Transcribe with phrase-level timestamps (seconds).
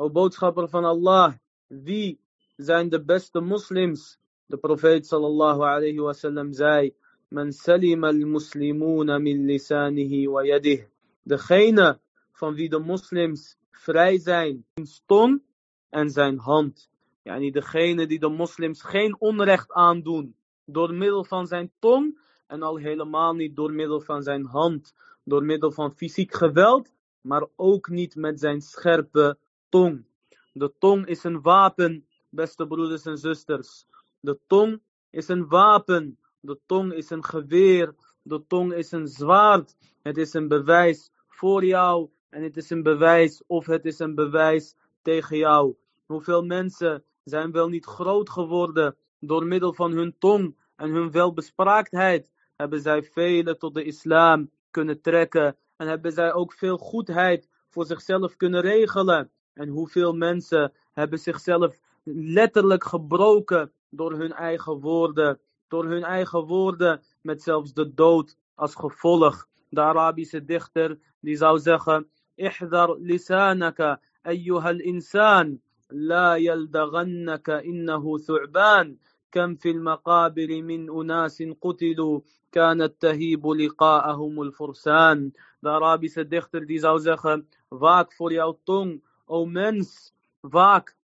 [0.00, 1.34] O boodschapper van Allah,
[1.66, 2.18] wie
[2.56, 4.18] zijn de beste moslims?
[4.46, 6.94] De profeet sallallahu alayhi wasallam zei,
[7.28, 10.84] Man salim al-muslimuna min lisanihi wa yadih.
[11.22, 11.98] Degene
[12.32, 15.42] van wie de moslims vrij zijn in tong
[15.90, 16.88] en zijn hand.
[17.22, 22.76] Yani degene die de moslims geen onrecht aandoen door middel van zijn tong en al
[22.76, 24.94] helemaal niet door middel van zijn hand,
[25.24, 26.90] door middel van fysiek geweld,
[27.20, 29.38] maar ook niet met zijn scherpe
[29.70, 30.04] tong.
[30.52, 33.86] De tong is een wapen, beste broeders en zusters.
[34.20, 34.80] De tong
[35.10, 36.18] is een wapen.
[36.40, 37.94] De tong is een geweer.
[38.22, 39.76] De tong is een zwaard.
[40.02, 44.14] Het is een bewijs voor jou en het is een bewijs of het is een
[44.14, 45.76] bewijs tegen jou.
[46.06, 52.30] Hoeveel mensen zijn wel niet groot geworden door middel van hun tong en hun welbespraaktheid
[52.56, 57.86] hebben zij velen tot de islam kunnen trekken en hebben zij ook veel goedheid voor
[57.86, 59.30] zichzelf kunnen regelen.
[59.54, 61.80] En hoeveel mensen hebben zichzelf
[62.12, 65.38] letterlijk gebroken door hun eigen woorden,
[65.68, 69.48] door hun eigen woorden met zelfs de dood als gevolg.
[69.68, 72.08] De Arabische dichter die zou zeggen,
[72.46, 75.58] احذر لسانك أيها الإنسان
[75.90, 78.96] لا يلدغنك إنه ثعبان
[79.32, 82.20] كم في المقابر من أناس قتلوا
[82.52, 85.32] كانت تهيب لقاءهم الفرسان
[85.62, 90.96] De Arabische dichter die zou zeggen, waak voor jouw tong, o mens, waak,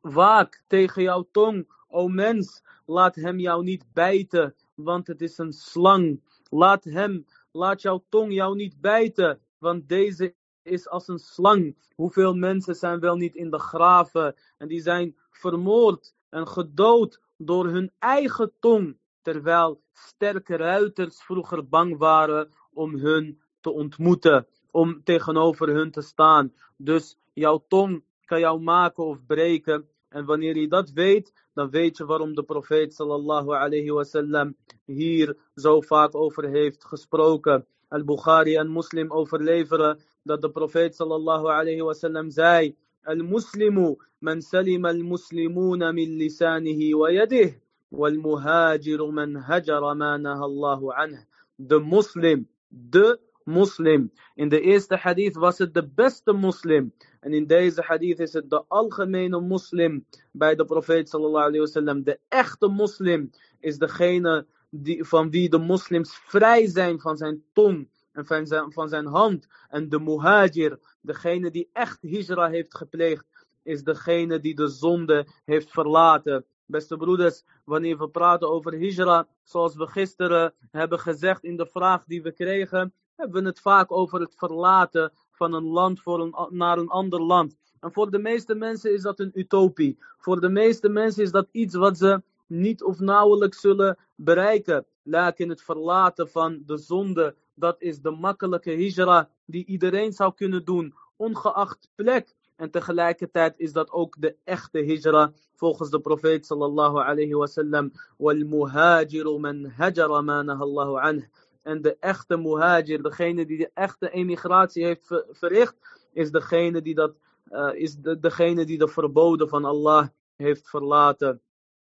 [0.00, 5.52] waak tegen jouw tong, o mens, laat hem jou niet bijten, want het is een
[5.52, 6.20] slang.
[6.50, 11.76] Laat hem, laat jouw tong jou niet bijten, want deze is als een slang.
[11.94, 17.66] Hoeveel mensen zijn wel niet in de graven en die zijn vermoord en gedood door
[17.66, 25.68] hun eigen tong, terwijl sterke ruiters vroeger bang waren om hun te ontmoeten, om tegenover
[25.68, 26.52] hun te staan.
[26.76, 29.88] Dus jouw tong kan jou maken of breken.
[30.08, 35.36] En wanneer je dat weet, dan weet je waarom de profeet sallallahu alayhi wasallam hier
[35.54, 37.66] zo vaak over heeft gesproken.
[37.88, 45.92] Al-Bukhari en Muslim overleveren dat de profeet sallallahu alayhi wasallam zei: Al-Muslimu man salim al-Muslimuna
[45.92, 47.54] min lisanihi wa yadih.
[47.88, 51.26] Wal-Muhajiru man hajara ma nahallahu anh.
[51.56, 54.12] De moslim, de moslim.
[54.34, 56.92] In de eerste hadith was het de beste moslim.
[57.20, 62.02] En in deze hadith is het de algemene moslim bij de profeet sallallahu alayhi wasallam.
[62.02, 63.30] De echte moslim
[63.60, 68.72] is degene die, van wie de moslims vrij zijn van zijn tong en van zijn,
[68.72, 69.46] van zijn hand.
[69.68, 73.24] En de muhajir, degene die echt hijra heeft gepleegd,
[73.62, 76.44] is degene die de zonde heeft verlaten.
[76.66, 82.04] Beste broeders, wanneer we praten over hijra, zoals we gisteren hebben gezegd in de vraag
[82.04, 86.34] die we kregen, hebben we het vaak over het verlaten van een land voor een,
[86.50, 87.56] naar een ander land.
[87.80, 89.98] En voor de meeste mensen is dat een utopie.
[90.18, 94.86] Voor de meeste mensen is dat iets wat ze niet of nauwelijks zullen bereiken.
[95.02, 100.64] Lakin het verlaten van de zonde, dat is de makkelijke hijra die iedereen zou kunnen
[100.64, 102.34] doen, ongeacht plek.
[102.56, 107.92] En tegelijkertijd is dat ook de echte hijra volgens de profeet sallallahu alayhi wasallam.
[108.16, 111.28] Wal muhajiru man hajara ma nahallahu anh.
[111.62, 115.76] En de echte muhajir, degene die de echte emigratie heeft verricht,
[116.12, 117.14] is degene die, dat,
[117.50, 121.40] uh, is de, degene die de verboden van Allah heeft verlaten.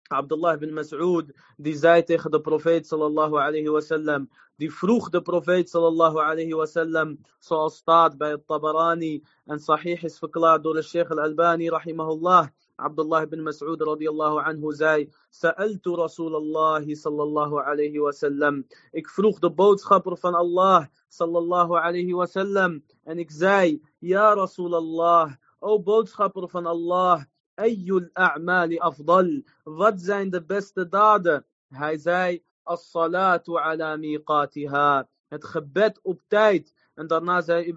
[0.07, 5.69] Abdullah ibn Mas'ud, die zei tegen de profeet sallallahu alayhi wasallam, die vroeg de profeet
[5.69, 11.09] sallallahu alayhi wasallam, zoals staat bij het Tabarani en sahih is verklaard door de Sheikh
[11.09, 12.47] al-Albani rahimahullah.
[12.79, 18.63] عبد الله بن مسعود رضي الله عنه zei, سألت رسول الله صلى الله عليه وسلم.
[18.95, 23.31] إك فروخ de boodschapper van Allah صلى الله عليه وسلم en ik
[24.01, 27.27] يا رسول الله, أو بوت خبر فن الله
[27.59, 29.43] أي الأعمال أفضل?
[29.65, 31.45] Wat زين de beste daden?
[31.69, 35.07] Hij zei, الصلاة على ميقاتها.
[35.33, 36.73] اتخبت gebed op tijd.
[36.95, 37.73] En daarna zei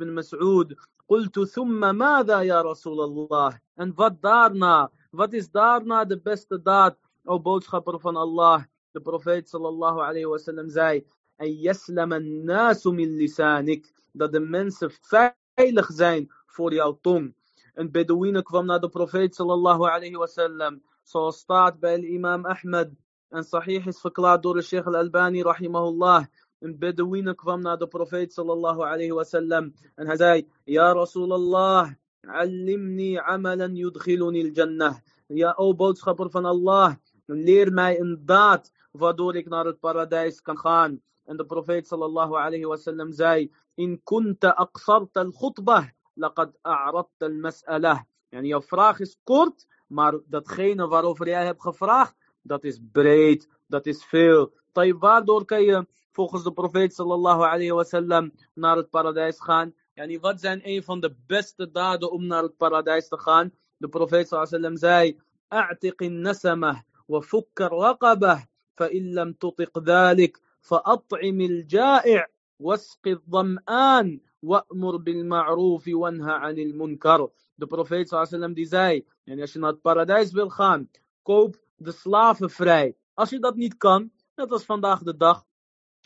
[1.08, 4.90] قلت ثم ماذا يا رسول الله En wat daarna?
[5.10, 6.98] Wat is daarna de beste daad?
[7.24, 8.62] O boodschapper van Allah.
[8.90, 13.86] De profeet sallallahu alayhi wasallam zei, en yaslam an-nasu min lisanik.
[14.12, 17.34] Dat de mensen veilig zijn voor jouw tong.
[17.74, 20.82] Een Bedouine kwam naar de profeet sallallahu alayhi wasallam.
[21.02, 22.90] Zoals staat bij imam Ahmed.
[23.28, 26.24] En sahih is verklaard door de Sheikh al-Albani rahimahullah.
[26.58, 29.74] Een Bedouine kwam naar de profeet sallallahu alayhi wasallam.
[29.94, 31.90] En hij zei, Ja Rasulallah,
[32.26, 34.96] allimni amalan yudkhiluni al-jannah.
[35.26, 36.94] Ja, o boodschapper van Allah,
[37.26, 41.00] leer mij een daad waardoor ik naar het paradijs kan gaan.
[41.24, 45.86] En de profeet sallallahu alayhi wasallam zei, In kunta aqsarta al-khutbah.
[46.18, 52.64] لقد أعرضت المسألة En jouw vraag is kort, maar datgene waarover jij hebt gevraagd, dat
[52.64, 54.52] is breed, dat is veel.
[54.98, 59.74] Waardoor kan je volgens de profeet sallallahu alayhi wasallam naar het paradijs gaan?
[59.98, 63.52] Yani wat zijn een van de beste daden om naar het paradijs te gaan?
[63.76, 68.40] De profeet sallam zei, A'tiqin nasamah wa fukkar raqabah,
[68.74, 77.30] fa'in lam tutiq dhalik, fa'at'im al-ja'i' wasqi al-dham'an, wa'mur bil ma'roof wanha anil munkar.
[77.54, 80.90] De profeet sallam die zei, en als je naar het paradijs wil gaan,
[81.22, 82.96] koop de slaven vrij.
[83.14, 85.44] Als je dat niet kan, net als vandaag de dag,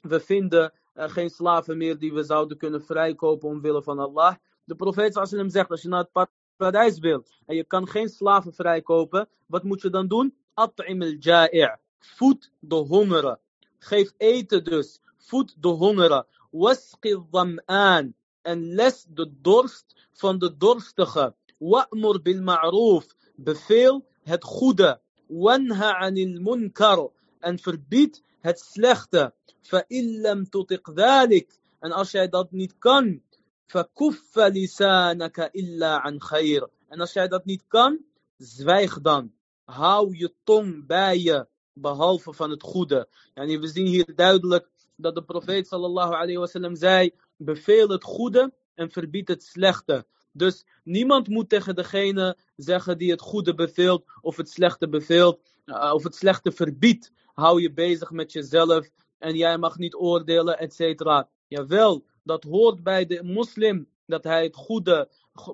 [0.01, 4.35] we vinden uh, geen slaven meer die we zouden kunnen vrijkopen omwille van Allah.
[4.65, 8.53] De profeet sallam zegt, als je naar het paradijs wil en je kan geen slaven
[8.55, 10.35] vrijkopen, wat moet je dan doen?
[10.55, 13.39] At'im al-ja'i' voed de hongeren.
[13.79, 16.27] Geef eten dus, voed de hongeren.
[16.51, 21.35] Wasqi dham'an en les de dorst van de dorstige.
[21.59, 25.01] Wa'mur bil ma'roof, beveel het goede.
[25.27, 27.11] Wanha anil munkar,
[27.41, 29.33] en verbied het slechte.
[29.63, 31.49] Fa'illam tutiq dhalik,
[31.81, 33.23] en als jij dat niet kan,
[33.67, 36.69] fakuffa lisanaka illa an khair.
[36.89, 38.05] En als jij dat niet kan,
[38.37, 39.33] zwijg dan.
[39.65, 43.09] Hou je tong bij je, behalve van het goede.
[43.35, 48.53] En we zien hier duidelijk dat de profeet sallallahu alayhi wasallam zei, beveel het goede
[48.75, 50.07] en verbied het slechte.
[50.33, 55.93] Dus niemand moet tegen degene zeggen die het goede beveelt of het slechte beveelt uh,
[55.95, 57.13] of het slechte verbiedt.
[57.33, 61.29] Hou je bezig met jezelf en jij mag niet oordelen, et cetera.
[61.49, 65.09] Jawel, dat hoort bij de moslim dat hij het goede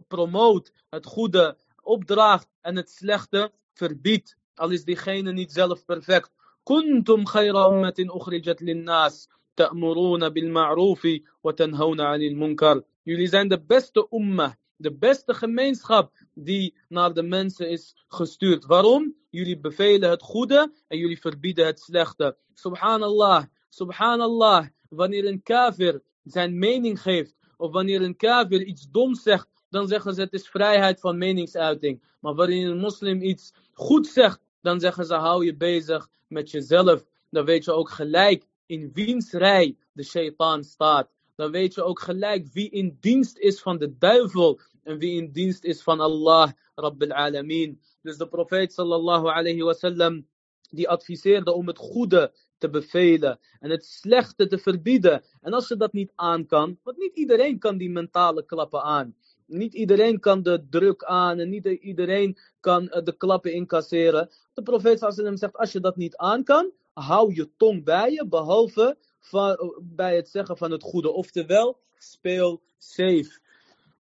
[0.09, 4.37] promoot, het goede opdraagt en het slechte verbiedt.
[4.55, 6.31] Al is diegene niet zelf perfect.
[6.63, 9.29] Kuntum khayra ummatin ukhrijat linnas.
[9.55, 12.83] Ta'muruna bil ma'rufi wa tanhawna 'anil munkar.
[13.03, 18.65] Jullie zijn de beste ummah, de beste gemeenschap die naar de mensen is gestuurd.
[18.67, 19.17] Waarom?
[19.31, 22.37] Jullie bevelen het goede en jullie verbieden het slechte.
[22.55, 24.67] Subhanallah, subhanallah.
[24.89, 30.15] Wanneer een kafir zijn mening geeft, of wanneer een kafir iets doms zegt, dan zeggen
[30.15, 32.03] ze het is vrijheid van meningsuiting.
[32.21, 37.05] Maar wanneer een moslim iets goed zegt, dan zeggen ze hou je bezig met jezelf.
[37.31, 42.01] Dan weet je ook gelijk in wiens rij de shaitaan staat dan weet je ook
[42.01, 46.51] gelijk wie in dienst is van de duivel en wie in dienst is van Allah
[46.75, 47.81] Rabbil Alameen.
[48.03, 50.27] Dus de profeet sallallahu alayhi wasallam
[50.71, 55.23] die adviseerde om het goede te bevelen en het slechte te verbieden.
[55.41, 59.15] En als je dat niet aan kan, want niet iedereen kan die mentale klappen aan.
[59.47, 64.31] Niet iedereen kan de druk aan en niet iedereen kan eh, de klappen incasseren.
[64.55, 68.27] De profeet sallam zegt, als je dat niet aan kan, hou je tong bij je,
[68.27, 71.11] behalve van, bij het zeggen van het goede.
[71.11, 73.41] Oftewel, speel safe.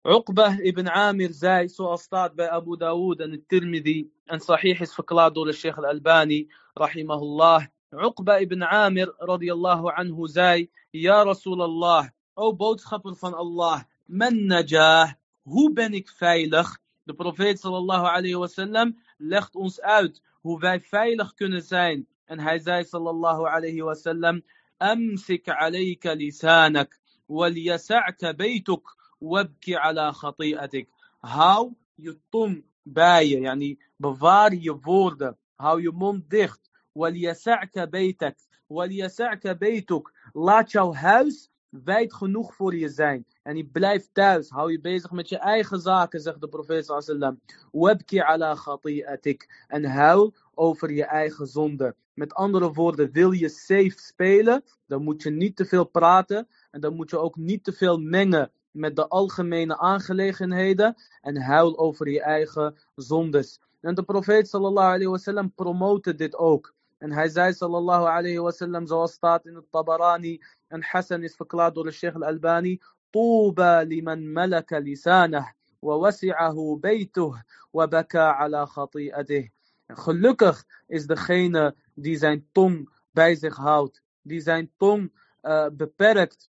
[0.04, 5.34] Uqbah ibn Amir zei, zoals staat bij Abu Dawood en Tirmidhi, en sahih is verklaard
[5.36, 7.66] door de Sheikh al-Albani, rahimahullah.
[7.90, 15.74] Uqbah ibn Amir, radiyallahu anhu, zei, Ja Rasulallah, o boodschapper van Allah, men najah, hoe
[15.74, 16.78] ben ik veilig?
[17.04, 22.08] De profeet sallallahu alayhi wasallam legt ons uit hoe wij veilig kunnen zijn.
[22.26, 24.44] En hij zei sallallahu alayhi wasallam,
[24.82, 26.96] أمسك عليك لسانك
[27.30, 28.82] وليسعك بيتك
[29.22, 30.88] وابكي على خطيئتك.
[31.26, 36.62] هاو يطم باية يعني بفار يفورد هاو يمون دخت.
[36.96, 38.38] وليسعك بيتك.
[38.70, 40.04] وليسعك بيتك.
[40.36, 41.52] لا تشاو هاوس
[41.88, 44.54] فايت خنوخ فور يزين يعني بلايف تاوس.
[44.54, 47.58] هاو يبيزخ متش أي خزاك زخ دو بروفيس صلى الله عليه وسلم.
[47.74, 49.48] وابكي على خطيئتك.
[49.74, 55.24] ان هاو أوفر يا أي خزوندر Met andere woorden, wil je safe spelen, dan moet
[55.24, 58.96] je niet te veel praten en dan moet je ook niet te veel mengen met
[58.96, 63.60] de algemene aangelegenheden en huil over je eigen zondes.
[63.82, 66.74] En de profeet sallallahu alayhi wa sallam promote dit ook.
[66.98, 71.36] En hij zei sallallahu alayhi wa sallam zoals staat in het Tabarani en Hassan is
[71.36, 72.82] verklaard door de Sheikh al-Albani.
[73.10, 75.48] Tuba liman malaka lisanah
[75.80, 77.36] wa wasi'ahu baytuh
[77.72, 79.55] wa baka ala khati'atihi."
[79.89, 80.03] خطيئته.
[80.05, 86.51] Gelukkig is degene die zijn tong bij zich houdt, die zijn tong uh, beperkt.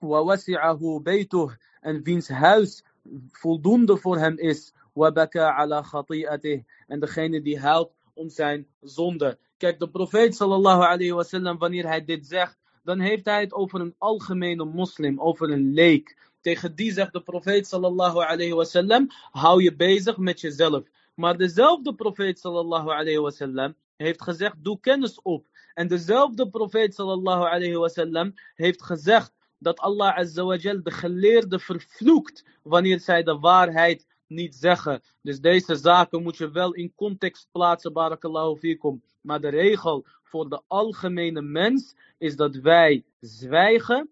[0.00, 2.84] وَوَسِعَهُ بَيْتُهُ En wiens huis
[3.30, 4.72] voldoende voor hem is.
[4.92, 9.38] وَبَكَى عَلَى خَطِيئَتِهِ En degene die huilt om zijn zonde.
[9.56, 13.80] Kijk, de profeet sallallahu alayhi wasallam, wanneer hij dit zegt, dan heeft hij het over
[13.80, 16.16] een algemene moslim, over een leek.
[16.40, 20.84] Tegen die zegt de profeet sallallahu alayhi wasallam, hou je bezig met jezelf.
[21.15, 25.45] Maar dezelfde profeet sallallahu alayhi wasallam heeft gezegd, doe kennis op.
[25.73, 32.99] En dezelfde profeet sallallahu alayhi wasallam heeft gezegd dat Allah azawajal de geleerde vervloekt wanneer
[32.99, 35.01] zij de waarheid niet zeggen.
[35.21, 39.03] Dus deze zaken moet je wel in context plaatsen, barakallahu fikum.
[39.21, 44.09] Maar de regel voor de algemene mens is dat wij zwijgen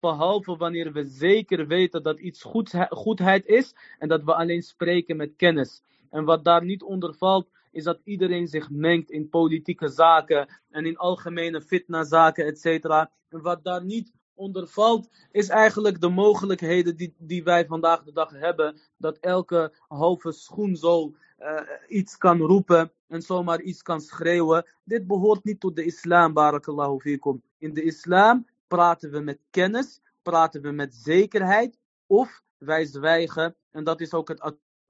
[0.00, 2.42] behalve wanneer we zeker weten dat iets
[2.88, 5.82] goedheid is en dat we alleen spreken met kennis.
[6.14, 10.86] En wat daar niet onder valt, is dat iedereen zich mengt in politieke zaken en
[10.86, 12.84] in algemene fitna-zaken, etc.
[13.28, 18.12] En wat daar niet onder valt, is eigenlijk de mogelijkheden die, die wij vandaag de
[18.12, 18.80] dag hebben.
[18.96, 24.66] Dat elke halve schoenzool uh, iets kan roepen en zomaar iets kan schreeuwen.
[24.84, 27.42] Dit behoort niet tot de islam, barakallahu fikum.
[27.58, 33.54] In de islam praten we met kennis, praten we met zekerheid of wij zwijgen.
[33.70, 34.40] En dat is ook het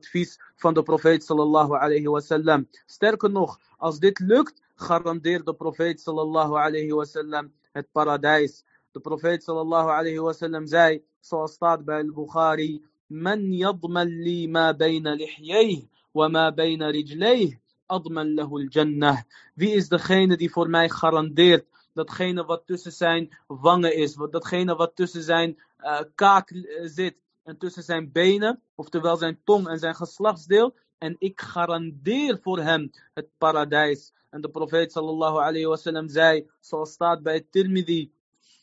[0.04, 2.68] advies van de profeet sallallahu alayhi wasallam.
[2.86, 8.64] Sterker nog, als dit lukt, garandeert de profeet sallallahu alayhi wasallam het paradijs.
[8.92, 15.14] De profeet sallallahu alayhi wasallam zei, zoals staat bij al-Bukhari, من يضمن لي ما بين
[15.14, 17.62] لحييه وما بين رجليه
[17.92, 19.24] أضمن له الجنة.
[19.56, 24.96] Wie is degene die voor mij garandeert datgene wat tussen zijn wangen is, datgene wat
[24.96, 29.95] tussen zijn uh, kaak eh, zit en tussen zijn benen, oftewel zijn tong en zijn
[29.95, 30.75] geslachtsdeel.
[30.99, 34.13] En ik garandeer voor hem het paradijs.
[34.31, 38.13] En de profeet sallallahu alayhi wasallam zei, zoals staat bij Tirmidhi,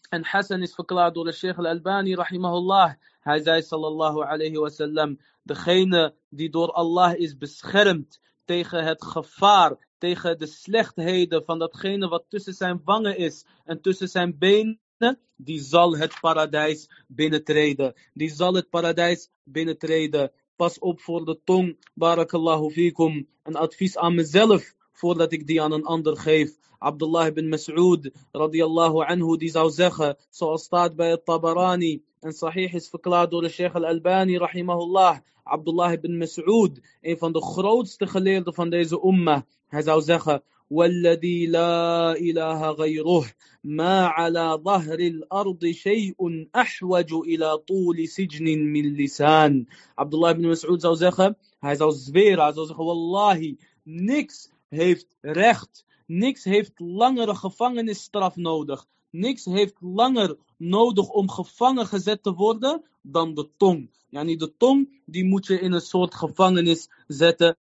[0.10, 2.94] en Hassan is verklaard door de Sheikh al-Albani rahimahullah.
[3.20, 10.38] Hij zei sallallahu alayhi wasallam, degene die door Allah is beschermd tegen het gevaar tegen
[10.38, 14.80] de slechtheden van datgene wat tussen zijn wangen is en tussen zijn benen,
[15.44, 17.94] die zal het paradijs binnentreden.
[18.14, 20.32] Die zal het paradijs binnentreden.
[20.56, 23.28] Pas op voor de tong, barakallahu fikum.
[23.44, 26.58] Een advies aan mezelf, voordat ik die aan een ander geef.
[26.78, 32.74] Abdullah ibn Mas'ud, radiyallahu anhu, die zou zeggen, zoals staat bij het Tabarani, en sahih
[32.74, 38.54] is verklaard door de Sheikh al-Albani, rahimahullah, Abdullah ibn Mas'ud, een van de grootste geleerden
[38.54, 39.46] van deze umma.
[39.68, 43.25] Hij zou zeggen, والذي لا إله غيره
[43.65, 50.97] ما على ظهر الأرض شيء أحوج إلى طول سجن من لسان Abdullah ibn Mas'ud zou
[50.97, 58.37] zeggen, hij zou zweren, hij zou zeggen, wallahi, niks heeft recht, niks heeft langere gevangenisstraf
[58.37, 63.91] nodig, niks heeft langer nodig om gevangen gezet te worden dan de tong.
[64.09, 67.57] Yani de tong, die moet je in een soort gevangenis zetten,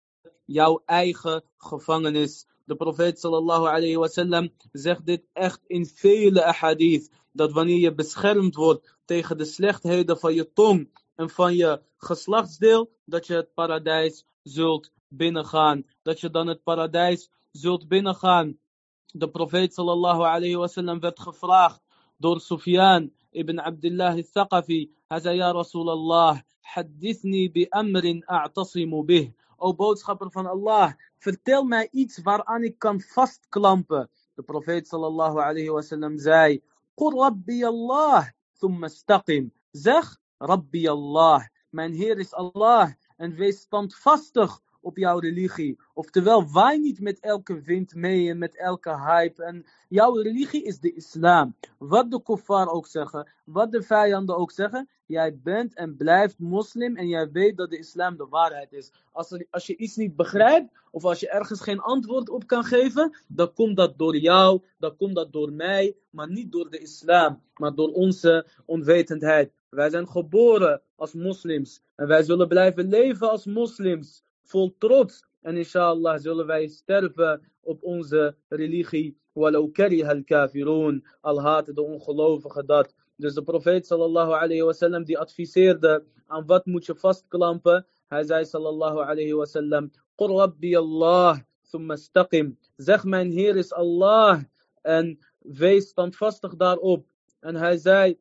[0.46, 2.48] jouw eigen gevangenis.
[2.71, 7.11] de profeet sallallahu alayhi zegt dit echt in vele ahadith.
[7.33, 12.91] Dat wanneer je beschermd wordt tegen de slechtheden van je tong en van je geslachtsdeel,
[13.05, 15.87] dat je het paradijs zult binnengaan.
[16.03, 18.59] Dat je dan het paradijs zult binnengaan.
[19.07, 21.81] De profeet sallallahu alayhi wasallam werd gevraagd
[22.17, 24.95] door Sufyan ibn Abdullah al-Thaqafi.
[25.07, 29.33] Hij zei, ja Rasulallah, hadithni bi amrin a'tasimu bih.
[29.57, 34.11] O boodschapper van Allah, vertel mij iets waaraan ik kan vastklampen.
[34.35, 36.63] De profeet sallallahu alayhi wasallam zei,
[36.95, 39.53] Qur Rabbi Allah, thumma staqim.
[39.71, 45.79] Zeg, Rabbi Allah, mijn Heer is Allah, en wees standvastig op jouw religie.
[45.95, 49.45] Oftewel, waai niet met elke wind mee en met elke hype.
[49.45, 51.57] En jouw religie is de islam.
[51.79, 54.89] Wat de kuffar ook zeggen, wat de vijanden ook zeggen.
[55.07, 58.93] Jij bent en blijft moslim en jij weet dat de islam de waarheid is.
[59.13, 63.17] Als, als je iets niet begrijpt, of als je ergens geen antwoord op kan geven,
[63.27, 67.43] dan komt dat door jou, dan komt dat door mij, maar niet door de islam,
[67.55, 69.53] maar door onze onwetendheid.
[69.69, 75.25] Wij zijn geboren als moslims en wij zullen blijven leven als moslims vol trots.
[75.43, 79.17] En inshallah zullen wij sterven op onze religie.
[79.33, 81.05] Walau kariha al-kafirun.
[81.21, 82.95] Al haten de ongelovigen dat.
[83.17, 87.87] Dus de profeet sallallahu alayhi wasallam die adviseerde aan wat moet je vastklampen.
[88.07, 89.91] Hij zei sallallahu alayhi wasallam.
[90.17, 91.39] Qur rabbi Allah.
[91.71, 92.59] Thumma staqim.
[92.77, 94.43] Zeg mijn Heer is Allah.
[94.83, 97.07] En wees standvastig daarop.
[97.41, 98.19] En hij zei.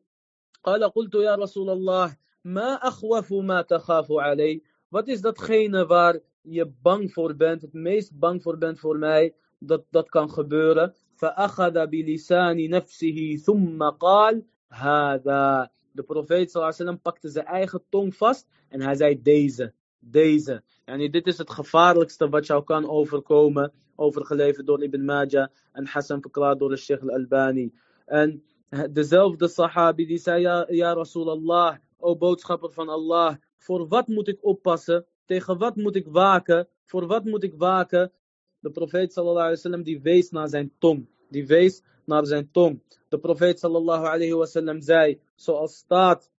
[0.94, 7.13] قلت يا رسول الله ما أخوف ما تخاف عليه wat is datgene waar je bang
[7.13, 10.95] voor bent, het meest bang voor bent voor mij, dat dat kan gebeuren?
[11.15, 18.81] فأخذ بلسان نفسه ثم قال هذا De profeet sallam pakte zijn eigen tong vast en
[18.81, 20.63] hij zei deze, deze.
[20.85, 26.21] Yani dit is het gevaarlijkste wat jou kan overkomen, overgeleverd door Ibn Majah en Hassan
[26.21, 27.73] verklaard door de Sheikh al-Albani.
[28.05, 28.43] En
[28.91, 34.38] dezelfde sahabi die zei, ja, ja Rasulallah, o boodschapper van Allah, voor wat moet ik
[34.44, 35.06] oppassen?
[35.26, 36.68] Tegen wat moet ik waken?
[36.84, 38.12] Voor wat moet ik waken?
[38.58, 41.06] De profeet sallallahu alayhi wasallam die wees naar zijn tong.
[41.28, 42.82] Die wees naar zijn tong.
[43.08, 46.30] De profeet sallallahu alayhi wasallam zei, zoals staat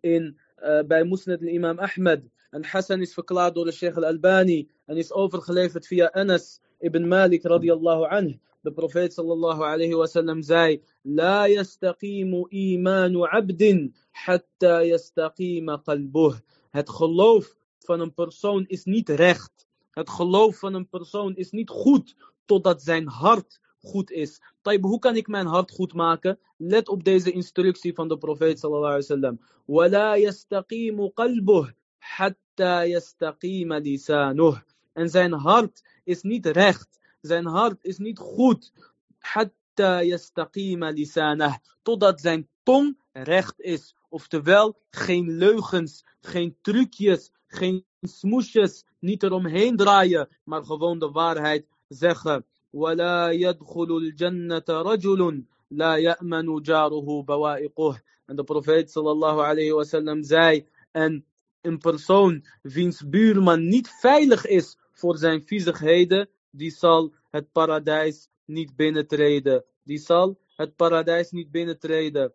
[0.00, 4.96] in, uh, bij Musnad imam Ahmed, En Hassan is verklaard door de Sheikh al-Albani en
[4.96, 10.83] is overgeleverd via Anas ibn Malik radiyallahu anhu De profeet sallallahu alayhi wa sallam zei:
[11.01, 16.35] La yastaqimu imanu abdin hatta yastaqima qalbuh.
[16.69, 19.67] Het geloof van een persoon is niet recht.
[19.91, 24.41] Het geloof van een persoon is niet goed totdat zijn hart goed is.
[24.61, 26.39] Taib, hoe kan ik mijn hart goed maken?
[26.57, 29.39] Let op deze instructie van de profeet sallallahu alayhi wa sallam.
[29.67, 36.99] وَلَا يَسْتَقِيمُ قَلْبُهُ حَتَّى يَسْتَقِيمَ لِسَانُهُ En zijn hart is niet recht.
[37.21, 38.71] Zijn hart is niet goed.
[39.19, 43.95] حَتَّى يَسْتَقِيمَ لِسَانَهُ Totdat zijn tong recht is.
[44.09, 52.45] Oftewel, geen leugens, geen trucjes, geen smoesjes, niet eromheen draaien, maar gewoon de waarheid zeggen.
[52.73, 58.01] ولا يدخل الجنة رجل لا يأمن جاره بوائقه.
[58.27, 61.25] En de profeet sallallahu alayhi wa sallam zei, en
[61.61, 68.76] een persoon wiens buurman niet veilig is voor zijn viezigheden, die zal het paradijs niet
[68.76, 69.64] binnentreden.
[69.82, 72.32] Die zal het paradijs niet binnentreden.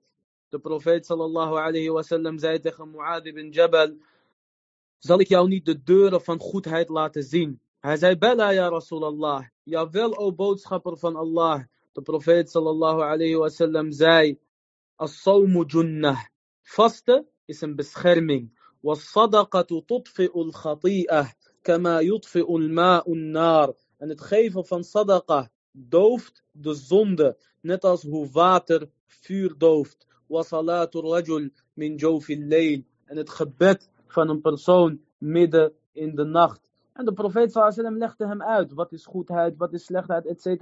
[0.50, 3.96] De profeet sallallahu alayhi wa sallam zei tegen Mu'adh ibn Jabal,
[4.98, 7.60] zal ik jou niet de deuren van goedheid laten zien?
[7.80, 9.46] Hij zei, Bella ja Rasulallah.
[9.64, 11.64] Jawel, o boodschapper van Allah.
[11.92, 14.40] De profeet sallallahu alayhi wa sallam zei,
[14.96, 16.20] As-sawmu junnah.
[16.62, 18.60] Vasten is een bescherming.
[18.82, 21.28] Was-sadaqatu tutfi'u al-khati'ah.
[21.62, 27.38] Kama yutfi'u al-ma'u nar En het geven van sadaqa dooft de zonde.
[27.62, 30.06] Net als hoe water vuur dooft.
[30.30, 31.98] Rajul min
[33.06, 36.72] En het gebed van een persoon midden in de nacht.
[36.94, 38.74] En de profeet sallam legde hem uit.
[38.74, 40.62] Wat is goedheid, wat is slechtheid, etc.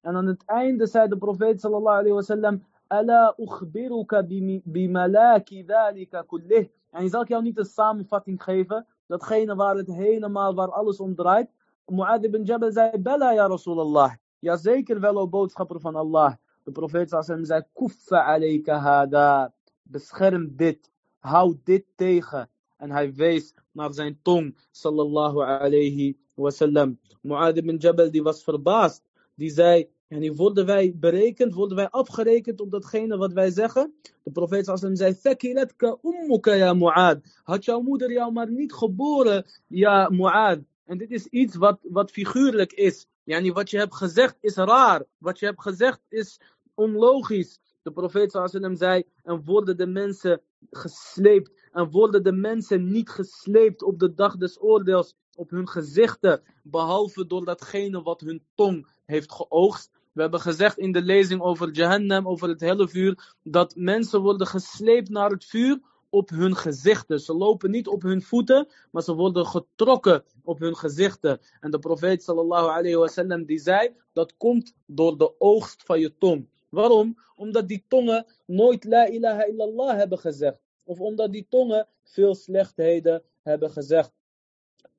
[0.00, 2.64] En aan het einde zei de profeet sallallahu alayhi wasallam.
[2.86, 4.22] Ala ukhbiruka
[4.64, 6.68] bimalaki dhalika kullih.
[6.90, 8.86] En zal ik jou niet een samenvatting geven.
[9.06, 11.50] Datgene waar het helemaal, waar alles om draait.
[11.90, 14.14] Mu'adh ibn Jabal zei, Bella ya Rasulallah.
[14.40, 16.34] Jazeker wel, o boodschapper van Allah.
[16.64, 19.52] De profeet sallam zei, Kuffa alayka hada.
[19.82, 20.90] Bescherm dit.
[21.20, 22.48] Hou dit tegen.
[22.76, 26.98] En hij wees naar zijn tong, sallallahu alayhi wasallam.
[27.22, 29.02] Mu'adh ibn Jabal die was verbaasd.
[29.34, 33.94] Die zei, en worden wij berekend, worden wij afgerekend op datgene wat wij zeggen?
[34.22, 37.20] De profeet sallam zei, Thakilatka ummuka ya Mu'adh.
[37.42, 40.62] Had jouw moeder jou maar niet geboren, ja Mu'adh.
[40.92, 43.06] En dit is iets wat, wat figuurlijk is.
[43.24, 45.04] Yani wat je hebt gezegd is raar.
[45.18, 46.40] Wat je hebt gezegd is
[46.74, 47.60] onlogisch.
[47.82, 53.82] De profeet sallam zei, en worden de mensen gesleept en worden de mensen niet gesleept
[53.82, 59.32] op de dag des oordeels op hun gezichten, behalve door datgene wat hun tong heeft
[59.32, 59.90] geoogst.
[60.12, 64.46] We hebben gezegd in de lezing over Jahannam, over het hele vuur, dat mensen worden
[64.46, 65.80] gesleept naar het vuur
[66.12, 67.20] op hun gezichten.
[67.20, 71.40] Ze lopen niet op hun voeten, maar ze worden getrokken op hun gezichten.
[71.60, 76.16] En de profeet sallallahu alayhi wasallam die zei, dat komt door de oogst van je
[76.18, 76.48] tong.
[76.68, 77.18] Waarom?
[77.36, 80.58] Omdat die tongen nooit la ilaha illallah hebben gezegd.
[80.84, 84.12] Of omdat die tongen veel slechtheden hebben gezegd.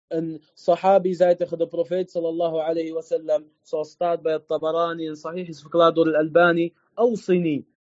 [0.08, 5.16] Een sahabi zei tegen de profeet sallallahu alayhi wasallam, zoals staat bij het Tabarani en
[5.16, 6.74] sahih is verklaard door al-Albani,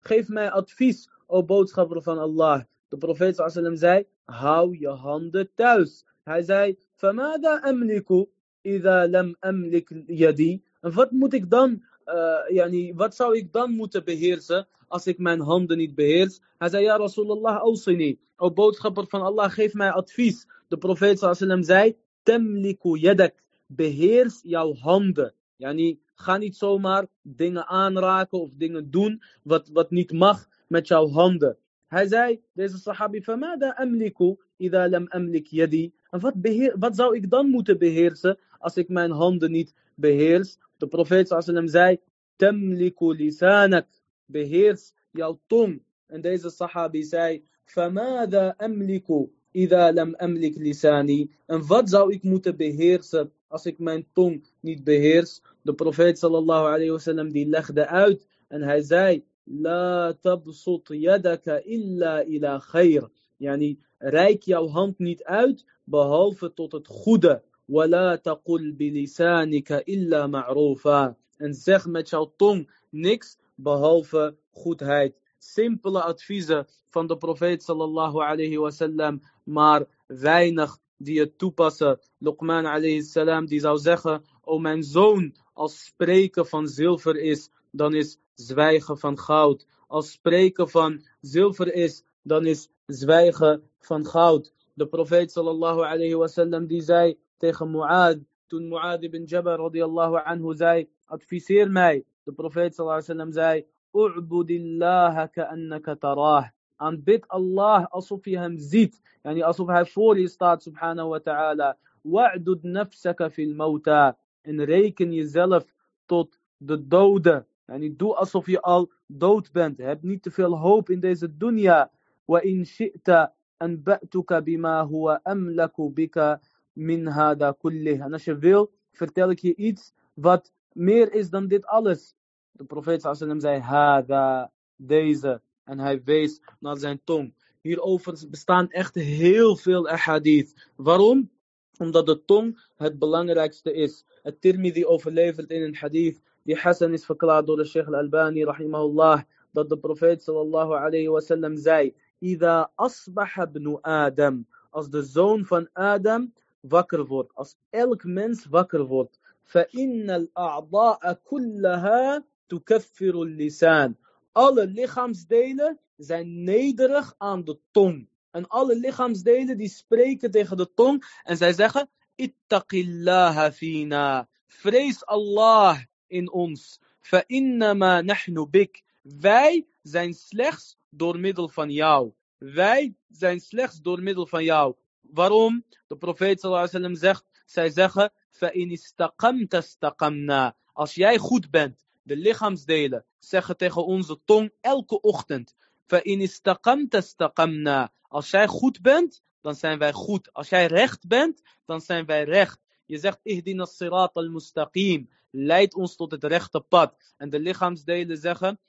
[0.01, 2.63] geef mij advies, o boodschapper van Allah.
[2.89, 6.05] De profeet sallam zei, hou je handen thuis.
[6.23, 8.27] Hij zei, famada amliku
[8.63, 10.63] Ida lam amlik yadi.
[10.81, 15.41] En wat moet ik dan, uh, wat zou ik dan moeten beheersen als ik mijn
[15.41, 16.41] handen niet beheers?
[16.59, 18.19] Hij zei, ja Rasulallah awsini.
[18.37, 20.47] O boodschapper van Allah, geef mij advies.
[20.69, 23.35] De profeet sallam zei, temliku yadak.
[23.67, 25.35] Beheers jouw handen.
[25.57, 31.09] Yani, ga niet zomaar dingen aanraken of dingen doen wat, wat niet mag met jouw
[31.09, 31.57] handen.
[31.89, 35.93] Zei, deze sahabi, famada amliku idha lam amlik yadi.
[36.11, 40.59] En wat, beheer, wat zou ik dan moeten beheersen als ik mijn handen niet beheers?
[40.77, 41.99] De profeet sallam zei,
[42.37, 43.87] Temliku lisanak,
[44.27, 45.83] beheers jouw tong.
[46.07, 51.31] En deze sahabi zei, Famada amliku idha lam amlik lisani.
[51.47, 55.41] En wat zou ik moeten beheersen als ik mijn tong niet beheers?
[55.63, 62.25] De profeet sallallahu alayhi wasallam die legde uit en hij zei, La tabsut yadaka illa
[62.25, 63.09] ila khair.
[63.41, 67.43] Yani, reik jouw hand niet uit, behalve tot het goede.
[67.67, 71.17] Wala taqul bilisanika illa ma'rufa.
[71.39, 75.15] En zeg met jouw tong niks behalve goedheid.
[75.39, 81.99] Simpele adviezen van de profeet sallallahu alayhi wasallam, maar weinig die het toepassen.
[82.19, 88.19] Luqman alayhi die zou zeggen, o mijn zoon, als spreken van zilver is dan is
[88.35, 89.67] zwijgen van goud.
[89.87, 94.53] Als spreken van zilver is, dan is zwijgen van goud.
[94.75, 100.55] De profeet sallallahu alayhi wasallam die zei tegen Mu'ad, toen Mu'ad ibn Jabal radiyallahu anhu
[100.55, 102.05] zei, adviseer mij.
[102.25, 106.45] De profeet sallallahu alayhi wasallam zei, U'budillaha ka'annaka tarah.
[106.77, 109.01] Aanbid Allah alsof je hem ziet.
[109.23, 111.77] Yani alsof hij voor je staat, subhanahu wa ta'ala.
[112.03, 114.17] Wa'dud nafsaka fil mauta.
[114.43, 115.75] En reken jezelf
[116.07, 117.47] tot de doden.
[117.69, 119.79] Yani doe alsof je al dood bent.
[119.79, 121.91] Heb niet te veel hoop in deze dunya.
[122.25, 126.41] Wa in shi'ta anba'tuka bima huwa amlaku bika
[126.73, 128.01] min hada kullih.
[128.01, 132.15] En als je wil, vertel ik je iets wat meer is dan dit alles.
[132.53, 135.41] De profeet sallam zei, hada, deze.
[135.65, 137.35] En hij wees naar zijn tong.
[137.61, 140.69] Hierover bestaan echt heel veel ahadith.
[140.77, 141.31] Waarom?
[141.79, 144.05] Omdat de tong het belangrijkste is.
[144.23, 149.22] Het Tirmidhi overlevert in een hadith die Hassan is verklaard door de Sheikh al-Albani rahimahullah.
[149.52, 151.96] Dat de profeet sallallahu alayhi wasallam zei.
[152.20, 154.46] Ida asbaha ibn Adam.
[154.70, 157.32] Als de zoon van Adam wakker wordt.
[157.36, 159.20] Als elk mens wakker wordt.
[159.44, 163.96] فإن الأعضاء كلها تكفر اللسان.
[164.34, 168.08] Alle lichaamsdelen zijn nederig aan de tong.
[168.32, 174.28] En alle lichaamsdelen die spreken tegen de tong en zij zeggen: Ittaqillaha fina.
[174.48, 176.80] Vrees Allah in ons.
[177.00, 178.84] Fa'innama nahnu bik.
[179.02, 182.14] Wij zijn slechts door middel van jou.
[182.38, 184.76] Wij zijn slechts door middel van jou.
[185.02, 185.64] Waarom?
[185.88, 190.56] De profeet sallallahu alaihi wasallam zegt, zij zeggen, فَإِنِ اسْتَقَمْتَ اسْتَقَمْنَا.
[190.74, 197.92] Als jij goed bent, de lichaamsdelen zeggen tegen onze tong elke ochtend, فَإِنِ اسْتَقَمْتَ اسْتَقَمْنَا.
[198.08, 200.34] Als jij goed bent, dan zijn wij goed.
[200.34, 202.60] Als jij recht bent, dan zijn wij recht.
[202.86, 205.10] Je zegt, ihdina sirat al-mustaqim.
[205.31, 206.95] leidt ons tot het rechte pad.
[207.17, 208.61] En de lichaamsdelen zeggen,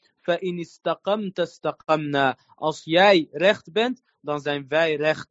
[2.55, 5.29] als jij recht bent, dan zijn wij recht.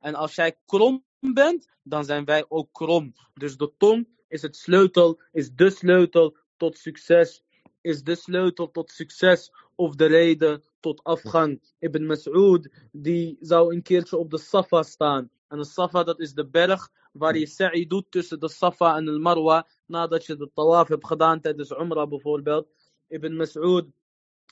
[0.00, 3.12] En als jij krom bent, dan zijn wij ook krom.
[3.34, 7.42] Dus de tong is het sleutel, is de sleutel tot succes.
[7.80, 11.60] Is de sleutel tot succes of de reden tot afgang.
[11.78, 15.30] Ibn Mas'ud, die zou een keertje op de Safa staan.
[15.48, 19.04] En de Safa, dat is de berg waar je sa'i doet tussen de Safa en
[19.04, 19.66] de Marwa.
[19.86, 22.68] Nadat je de tawaf hebt gedaan tijdens Umrah bijvoorbeeld.
[23.08, 23.86] Ibn Mas'ud,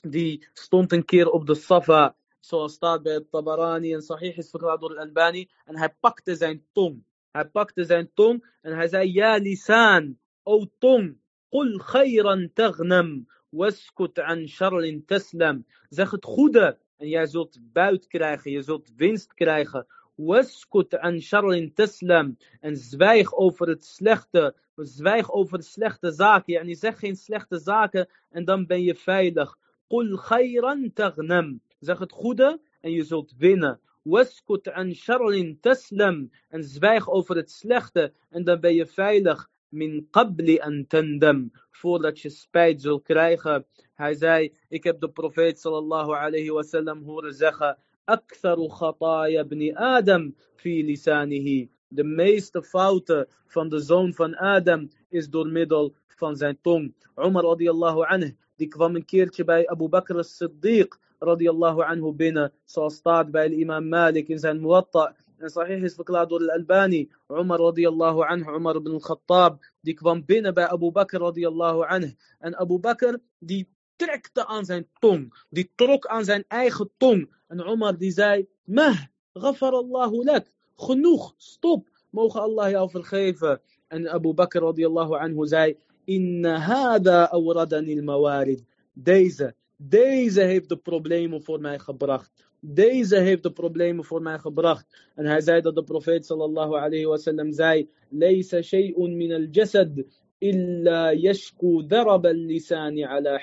[0.01, 2.15] die stond een keer op de Safa.
[2.39, 5.49] Zoals staat bij het Tabarani en Sahih is verklaard door Al-Albani.
[5.65, 7.03] En hij pakte zijn tong.
[7.31, 11.17] Hij pakte zijn tong en hij zei, Ja lisan, o tong,
[11.49, 15.65] qul khayran taghnam, waskut an sharlin taslam.
[15.89, 19.87] Zeg het goede en jij zult buit krijgen, je zult winst krijgen.
[20.17, 22.37] Waskut an sharlin taslam.
[22.61, 26.53] En zwijg over het slechte, zwijg over de slechte zaken.
[26.53, 29.57] Yani zeg geen slechte zaken en dan ben je veilig.
[29.87, 31.61] Qul khayran taghnam.
[31.79, 33.79] Zeg het goede en je zult winnen.
[34.03, 36.31] Waskut an sharlin taslam.
[36.49, 39.49] En zwijg over het slechte en dan ben je veilig.
[39.69, 41.51] Min qabli an tandam.
[41.71, 43.65] Voordat je spijt zult krijgen.
[43.93, 47.77] Hij zei, ik heb de profeet sallallahu alayhi wasallam horen zeggen.
[48.07, 51.69] Aktharu khataya ibn Adam fi lisanihi.
[51.87, 56.93] De meeste fouten van de zoon van Adam is door middel van zijn tong.
[57.15, 60.87] Umar radiyallahu anhu, die kwam een keertje bij Abu Bakr as-Siddiq
[61.19, 62.51] radiyallahu anhu binnen.
[62.65, 65.15] Zoals staat bij imam Malik in zijn Muwatta.
[65.37, 67.09] En sahih is verklaard door Al-Albani.
[67.27, 72.15] Umar radiyallahu anhu, Umar ibn al-Khattab, die kwam binnen bij Abu Bakr radiyallahu anhu.
[72.39, 73.67] En Abu Bakr, die
[73.97, 75.33] trekte aan zijn tong.
[75.49, 77.29] Die trok aan zijn eigen tong.
[77.47, 78.97] En Umar die zei, Mah,
[79.33, 80.47] ghafar Allahu lak.
[80.75, 81.89] Genoeg, stop.
[82.09, 83.61] Mogen Allah jou vergeven.
[83.87, 88.63] En Abu Bakr radiyallahu anhu zei, Inna hada awradani al-mawarid.
[88.93, 92.31] Deze, deze heeft de problemen voor mij gebracht.
[92.59, 94.85] Deze heeft de problemen voor mij gebracht.
[95.15, 99.89] En hij zei dat de profeet sallallahu alayhi wasallam zei: Laysa shay'un min al-jasad
[100.39, 103.39] illa yashku darab al-lisani ala.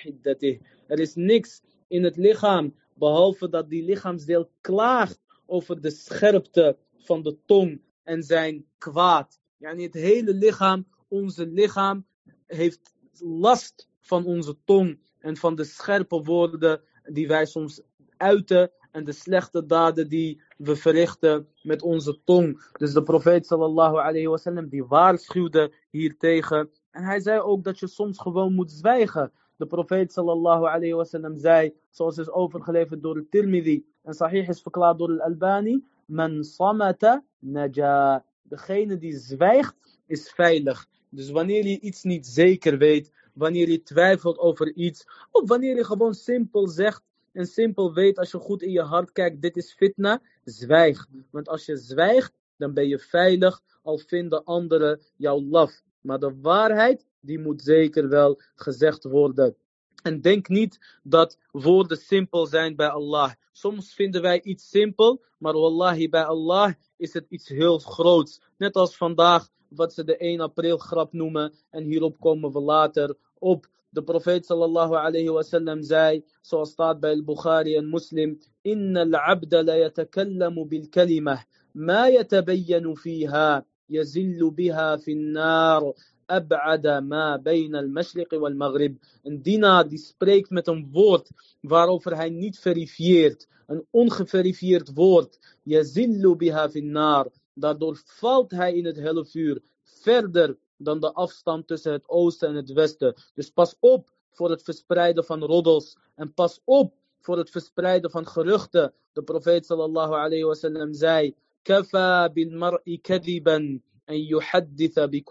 [0.89, 7.23] Er is niks in het lichaam behalve dat die lichaamsdeel klaagt over de scherpte van
[7.23, 9.41] de tong en zijn kwaad.
[9.59, 12.07] Yani het hele lichaam, onze lichaam,
[12.47, 17.83] heeft last van onze tong en van de scherpe woorden die wij soms
[18.17, 22.71] uiten en de slechte daden die we verrichten met onze tong.
[22.79, 26.71] Dus de profeet sallallahu alayhi wasallam die waarschuwde hiertegen.
[26.95, 29.33] En hij zei ook dat je soms gewoon moet zwijgen.
[29.57, 34.61] De profeet sallallahu alayhi wasallam zei, zoals is overgeleverd door de Tirmidhi en sahih is
[34.61, 38.25] verklaard door al-Albani, man samata naja.
[38.43, 40.87] Degene die zwijgt is veilig.
[41.09, 45.85] Dus wanneer je iets niet zeker weet, wanneer je twijfelt over iets, of wanneer je
[45.85, 47.03] gewoon simpel zegt,
[47.33, 51.07] en simpel weet als je goed in je hart kijkt, dit is fitna, zwijg.
[51.31, 55.83] Want als je zwijgt, dan ben je veilig, al vinden anderen jou laf.
[56.05, 59.57] Maar de waarheid, die moet zeker wel gezegd worden.
[60.03, 63.33] En denk niet dat woorden simpel zijn bij Allah.
[63.53, 68.41] Soms vinden wij iets simpel, maar wallahi bij Allah is het iets heel groots.
[68.57, 71.53] Net als vandaag, wat ze de 1 april grap noemen.
[71.71, 73.67] En hierop komen we later op.
[73.89, 79.75] De profeet sallallahu alayhi wasallam zei, zoals staat bij al-Bukhari en Muslim, Inna al-abda la
[79.75, 85.95] yatakallamu bil kalimah, ma yatabayyanu fiha, yazillu biha fi nar.
[86.27, 88.97] Ab'ada ma bayna al-mashriq wal-maghrib.
[89.23, 93.47] Een dienaar die spreekt met een woord waarover hij niet verifieert.
[93.67, 95.39] Een ongeverifieerd woord.
[95.63, 97.31] Yazillu biha finnar.
[97.55, 99.63] Daardoor valt hij in het helle vuur.
[99.83, 103.15] Verder dan de afstand tussen het oosten en het westen.
[103.35, 105.97] Dus pas op voor het verspreiden van roddels.
[106.15, 108.93] En pas op voor het verspreiden van geruchten.
[109.13, 111.35] De profeet sallallahu alayhi wasallam zei.
[111.65, 115.23] Kafa bil mar'i kadiban en yuhadditha bi.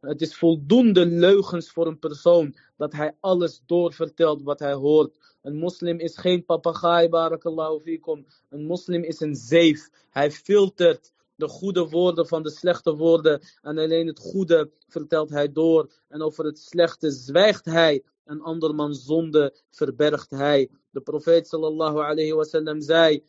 [0.00, 5.18] Het is voldoende leugens voor een persoon dat hij alles doorvertelt wat hij hoort.
[5.42, 8.26] Een moslim is geen papegaai, barakallahu fikum.
[8.48, 9.90] Een moslim is een zeef.
[10.10, 13.40] Hij filtert de goede woorden van de slechte woorden.
[13.62, 15.90] En alleen het goede vertelt hij door.
[16.08, 18.02] En over het slechte zwijgt hij.
[18.24, 20.68] En andermans zonde verbergt hij.
[20.90, 23.24] De profeet sallallahu alayhi wasallam zei.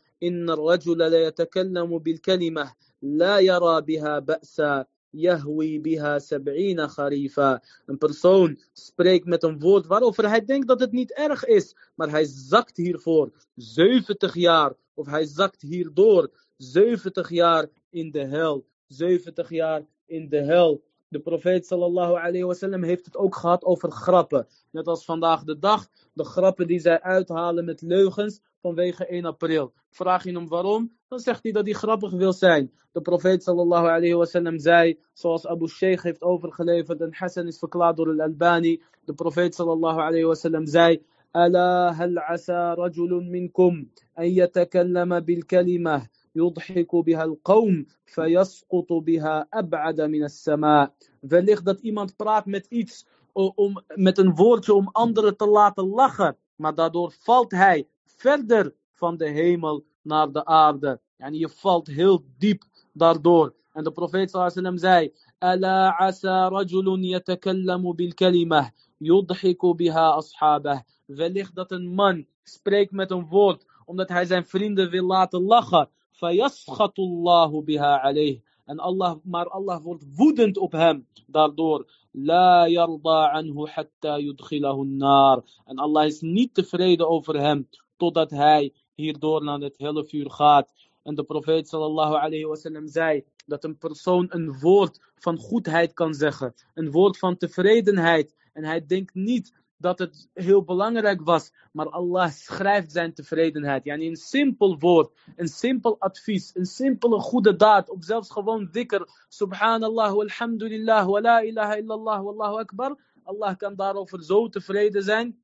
[6.88, 7.62] Kharifa.
[7.86, 11.76] Een persoon spreekt met een woord waarover hij denkt dat het niet erg is.
[11.94, 14.74] Maar hij zakt hiervoor 70 jaar.
[14.94, 18.66] Of hij zakt hierdoor 70 jaar in de hel.
[18.86, 20.82] 70 jaar in de hel.
[21.08, 24.46] De profeet sallallahu alayhi wasallam heeft het ook gehad over grappen.
[24.70, 25.88] Net als vandaag de dag.
[26.12, 29.73] De grappen die zij uithalen met leugens vanwege 1 april.
[29.89, 30.91] Vraag je hem waarom?
[31.07, 32.71] Dan zegt hij dat hij grappig wil zijn.
[32.91, 37.97] De profeet sallallahu alayhi wasallam zei, zoals Abu Sheikh heeft overgeleverd en Hassan is verklaard
[37.97, 38.81] door al-Albani.
[39.05, 41.01] De profeet sallallahu alayhi wasallam zei,
[41.35, 43.85] ألا هل عسى رجل منكم
[44.19, 50.91] أن يتكلم بالكلمة يضحك بها القوم فيسقط بها أبعد من السماء.
[51.21, 56.37] Wellicht dat iemand praat met iets, om, met een woordje om anderen te laten lachen,
[56.55, 57.87] maar daardoor valt hij
[58.22, 61.00] verder van de hemel naar de aarde.
[61.16, 63.54] En je valt heel diep daardoor.
[63.72, 68.66] En de profeet sallam zei, Ala asa rajulun yatakallamu bil kalimah,
[68.98, 70.80] yudhiku biha ashabah.
[71.06, 75.88] Wellicht dat een man spreekt met een woord, omdat hij zijn vrienden wil laten lachen.
[76.10, 78.40] Fayasghatullahu biha alayh.
[78.64, 81.90] En Allah, maar Allah wordt woedend op hem daardoor.
[82.10, 85.42] La yarda anhu hatta yudkhilahu nar.
[85.64, 87.68] En Allah is niet tevreden over hem
[88.02, 90.72] totdat hij hierdoor naar het hele vuur gaat.
[91.02, 96.14] En de profeet sallallahu alayhi wasallam zei dat een persoon een woord van goedheid kan
[96.14, 96.54] zeggen.
[96.74, 98.34] Een woord van tevredenheid.
[98.52, 101.52] En hij denkt niet dat het heel belangrijk was.
[101.72, 103.84] Maar Allah schrijft zijn tevredenheid.
[103.84, 107.90] Yani een simpel woord, een simpel advies, een simpele goede daad.
[107.90, 109.08] Of zelfs gewoon dikker.
[109.28, 112.96] Subhanallah, walhamdulillah, wa la ilaha illallah, wallahu akbar.
[113.22, 115.42] Allah kan daarover zo tevreden zijn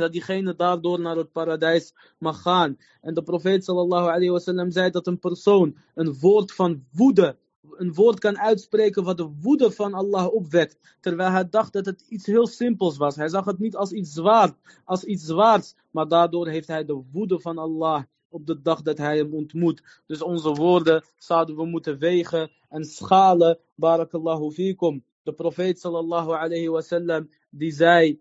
[0.00, 2.78] dat diegene daardoor naar het paradijs mag gaan.
[3.00, 7.36] En de profeet sallallahu alayhi wasallam zei dat een persoon een woord van woede,
[7.70, 10.98] een woord kan uitspreken wat de woede van Allah opwekt.
[11.00, 13.16] Terwijl hij dacht dat het iets heel simpels was.
[13.16, 14.52] Hij zag het niet als iets zwaar,
[14.84, 15.74] als iets zwaars.
[15.90, 20.02] Maar daardoor heeft hij de woede van Allah op de dag dat hij hem ontmoet.
[20.06, 23.58] Dus onze woorden zouden we moeten wegen en schalen.
[23.74, 25.04] Barakallahu fikum.
[25.22, 28.20] De profeet sallallahu alayhi wasallam die zei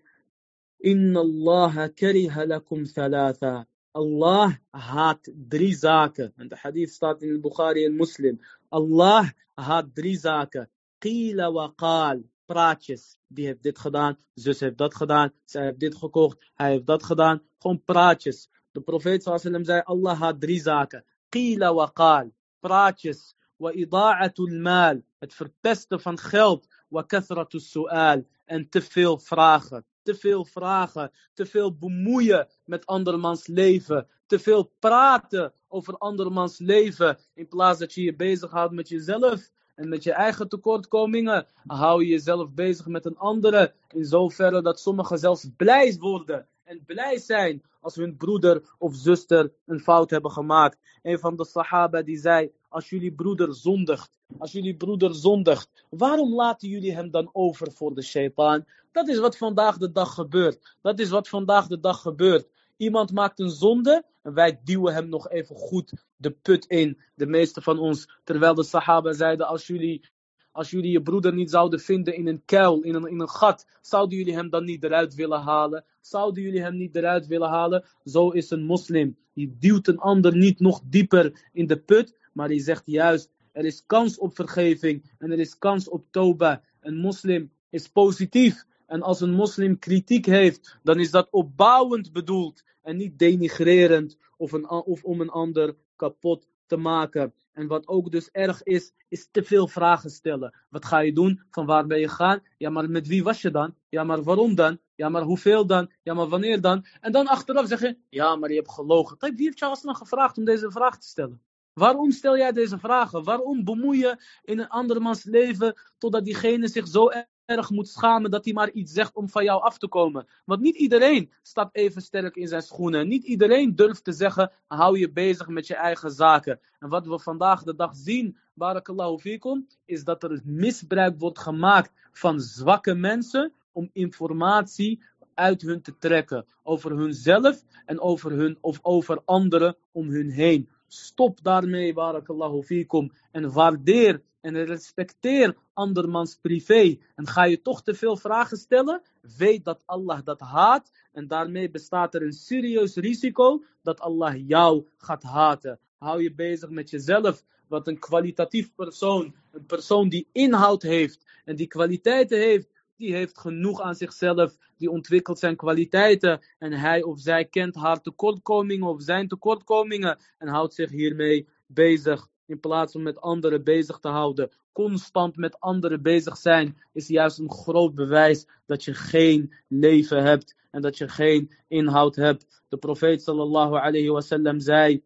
[0.86, 3.66] إن الله كره لكم ثلاثة
[3.96, 8.38] الله هات دري زاكة عند حديث صاد البخاري المسلم.
[8.74, 10.70] الله هات دريزاك.
[11.04, 12.24] قيل وقال.
[12.50, 14.16] براتشس دي هفدت خدان.
[14.36, 15.30] زوس هفدت خدان.
[15.46, 17.40] سا هفدت خكوخت هفدت خدان.
[17.60, 21.06] خون براتشس دو بروفيت صلى الله عليه وسلم زي الله هات دريزاك.
[21.34, 22.32] قيل وقال.
[22.64, 25.04] براتشس وإضاعة المال.
[25.24, 26.68] اتفر بست فان خلط.
[26.92, 28.26] وكثرة السؤال.
[28.52, 35.98] انتفيل فراخت te veel vragen, te veel bemoeien met andermans leven, te veel praten over
[35.98, 41.48] andermans leven, in plaats dat je je bezighoudt met jezelf en met je eigen tekortkomingen,
[41.68, 46.84] hou je jezelf bezig met een andere, in zoverre dat sommigen zelfs blij worden en
[46.86, 50.78] blij zijn als hun broeder of zuster een fout hebben gemaakt.
[51.02, 56.34] Een van de sahaba die zei, als jullie broeder zondigt, als jullie broeder zondigt, waarom
[56.34, 58.66] laten jullie hem dan over voor de shaitaan?
[58.92, 60.76] Dat is wat vandaag de dag gebeurt.
[60.82, 62.48] Dat is wat vandaag de dag gebeurt.
[62.78, 67.02] Iemand maakt een zonde en wij duwen hem nog even goed de put in.
[67.16, 68.10] De meeste van ons.
[68.24, 70.10] Terwijl de Sahaba zeiden: als jullie,
[70.54, 73.66] als jullie je broeder niet zouden vinden in een kuil, in een, in een gat,
[73.82, 75.86] zouden jullie hem dan niet eruit willen halen?
[76.02, 77.86] Zouden jullie hem niet eruit willen halen?
[78.06, 79.18] Zo is een moslim.
[79.34, 83.66] Die duwt een ander niet nog dieper in de put, maar die zegt juist: er
[83.66, 86.62] is kans op vergeving en er is kans op toba.
[86.82, 88.66] Een moslim is positief.
[88.88, 94.52] En als een moslim kritiek heeft, dan is dat opbouwend bedoeld en niet denigrerend of,
[94.52, 97.34] een, of om een ander kapot te maken.
[97.54, 100.58] En wat ook dus erg is, is te veel vragen stellen.
[100.70, 101.42] Wat ga je doen?
[101.50, 102.44] Van waar ben je gaan?
[102.58, 103.76] Ja, maar met wie was je dan?
[103.90, 104.80] Ja, maar waarom dan?
[104.96, 105.92] Ja, maar hoeveel dan?
[106.04, 106.86] Ja, maar wanneer dan?
[107.02, 109.18] En dan achteraf zeggen, ja, maar je hebt gelogen.
[109.18, 111.42] Kijk, wie heeft jou alsnog gevraagd om deze vraag te stellen?
[111.74, 113.24] Waarom stel jij deze vragen?
[113.24, 117.10] Waarom bemoei je in een andermans leven totdat diegene zich zo
[117.46, 120.28] erg moet schamen dat hij maar iets zegt om van jou af te komen?
[120.46, 123.08] Want niet iedereen staat even sterk in zijn schoenen.
[123.08, 126.60] Niet iedereen durft te zeggen, hou je bezig met je eigen zaken.
[126.80, 131.92] En wat we vandaag de dag zien, barakallahu fikum, is dat er misbruik wordt gemaakt
[132.12, 135.00] van zwakke mensen om informatie
[135.34, 136.46] uit hun te trekken.
[136.64, 140.70] Over hunzelf en over hun of over anderen om hun heen.
[140.94, 143.12] Stop daarmee, barakallahu fikum.
[143.32, 146.98] En waardeer en respecteer andermans privé.
[147.16, 149.02] En ga je toch te veel vragen stellen?
[149.38, 150.92] Weet dat Allah dat haat.
[151.12, 155.80] En daarmee bestaat er een serieus risico dat Allah jou gaat haten.
[155.98, 157.44] Hou je bezig met jezelf.
[157.68, 163.40] Wat een kwalitatief persoon, een persoon die inhoud heeft en die kwaliteiten heeft, die heeft
[163.40, 169.02] genoeg aan zichzelf, die ontwikkelt zijn kwaliteiten en hij of zij kent haar tekortkomingen of
[169.02, 174.52] zijn tekortkomingen en houdt zich hiermee bezig in plaats van met anderen bezig te houden.
[174.72, 180.56] Constant met anderen bezig zijn is juist een groot bewijs dat je geen leven hebt
[180.72, 182.64] en dat je geen inhoud hebt.
[182.68, 185.04] De profeet sallallahu alayhi wasallam zei: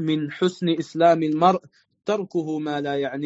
[0.00, 1.60] Min husni islamil mar
[2.04, 3.18] tarkuhu ma la.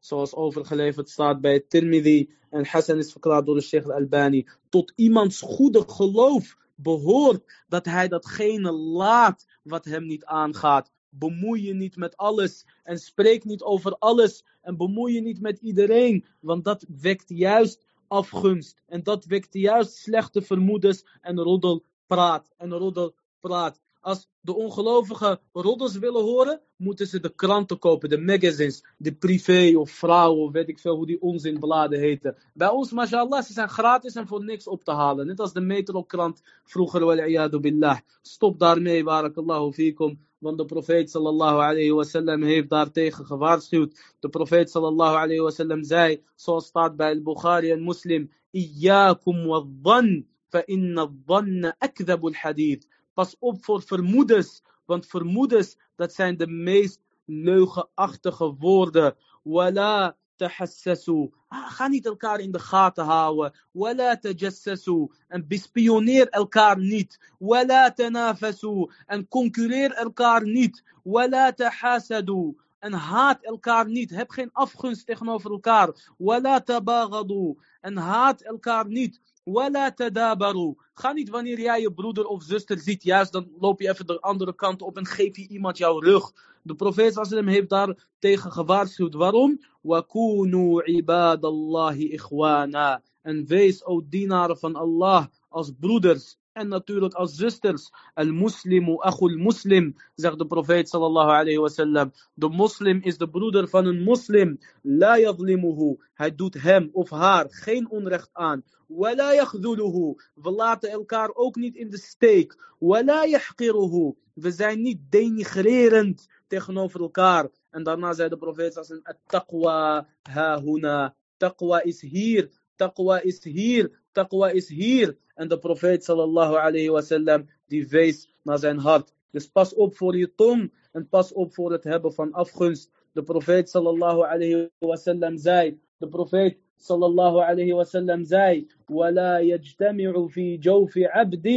[0.00, 4.48] Zoals overgeleverd staat bij Tirmidhi en Hassan is verklaard door de Sheikh al-Albani.
[4.68, 10.90] Tot iemands goede geloof behoort dat hij datgene laat wat hem niet aangaat.
[11.08, 15.58] Bemoei je niet met alles en spreek niet over alles en bemoei je niet met
[15.58, 22.72] iedereen, want dat wekt juist afgunst en dat wekt juist slechte vermoedens en roddelpraat en
[22.72, 23.80] roddelpraat.
[24.00, 29.72] Als de ongelovigen roddels willen horen, moeten ze de kranten kopen, de magazines, de privé
[29.76, 32.36] of vrouwen, weet ik veel hoe die onzinbladen heten.
[32.54, 35.26] Bij ons, mashallah, ze zijn gratis en voor niks op te halen.
[35.26, 37.98] Net als de metrokrant vroeger, wal billah.
[38.22, 40.28] Stop daarmee, barakallahu fikum.
[40.38, 44.14] Want de profeet sallallahu alayhi wasallam heeft daartegen gewaarschuwd.
[44.20, 50.26] De profeet sallallahu alayhi wasallam zei, zoals staat bij al-Bukhari en Muslim, Iyyakum wa dhan,
[50.48, 52.86] fa inna dhanna akdhabu al-hadith.
[53.20, 59.16] Pas op voor vermoedens, want vermoedens, dat zijn de meest leugenachtige woorden.
[59.42, 61.30] Wala tahassasu.
[61.48, 63.52] Ga niet elkaar in de gaten houden.
[63.72, 65.10] Wala tajassasu.
[65.28, 67.32] En bespioneer elkaar niet.
[67.38, 68.90] Wala tanafasu.
[69.06, 70.84] En concurreer elkaar niet.
[71.02, 72.56] Wala tahasadu.
[72.78, 74.10] En haat elkaar niet.
[74.10, 76.12] Heb geen afgunst tegenover elkaar.
[76.18, 77.58] Wala tabagadu.
[77.80, 79.20] En haat elkaar niet.
[79.52, 80.74] Wala tadabaru.
[80.94, 84.20] Ga niet wanneer jij je broeder of zuster ziet, juist dan loop je even de
[84.20, 86.32] andere kant op en geef je iemand jouw rug.
[86.62, 89.14] De profeet sallam heeft daar tegen gewaarschuwd.
[89.14, 89.60] Waarom?
[89.80, 93.02] Wakunu ibadallahi ikhwana.
[93.22, 97.90] En wees, o dienaren van Allah, als broeders en natuurlijk als zusters.
[98.14, 102.12] Al-Muslimu akhul muslim, zegt de profeet sallallahu alayhi wasallam.
[102.34, 104.58] De moslim is de broeder van een moslim.
[104.82, 105.96] La yadlimuhu.
[106.14, 108.62] Hij doet hem of haar geen onrecht aan.
[108.86, 110.14] Wala yakhduluhu.
[110.34, 112.74] We laten elkaar ook niet in de steek.
[112.78, 114.14] Wala yahqiruhu.
[114.34, 117.48] We zijn niet denigrerend tegenover elkaar.
[117.70, 120.06] En daarna zei de profeet sallallahu alayhi wasallam.
[120.24, 121.14] Taqwa huna.
[121.36, 122.50] Taqwa is hier.
[122.76, 123.99] Taqwa is hier.
[124.11, 125.17] Taqwa is hier.
[125.35, 129.13] En de profeet sallallahu alayhi wasallam die wees naar zijn hart.
[129.31, 132.91] Dus pas op voor je tong en pas op voor het hebben van afgunst.
[133.11, 135.79] De profeet sallallahu alayhi wasallam zei.
[135.97, 138.67] De profeet sallallahu alayhi wasallam zei.
[138.89, 141.47] ولا يجتمع في جوف عبد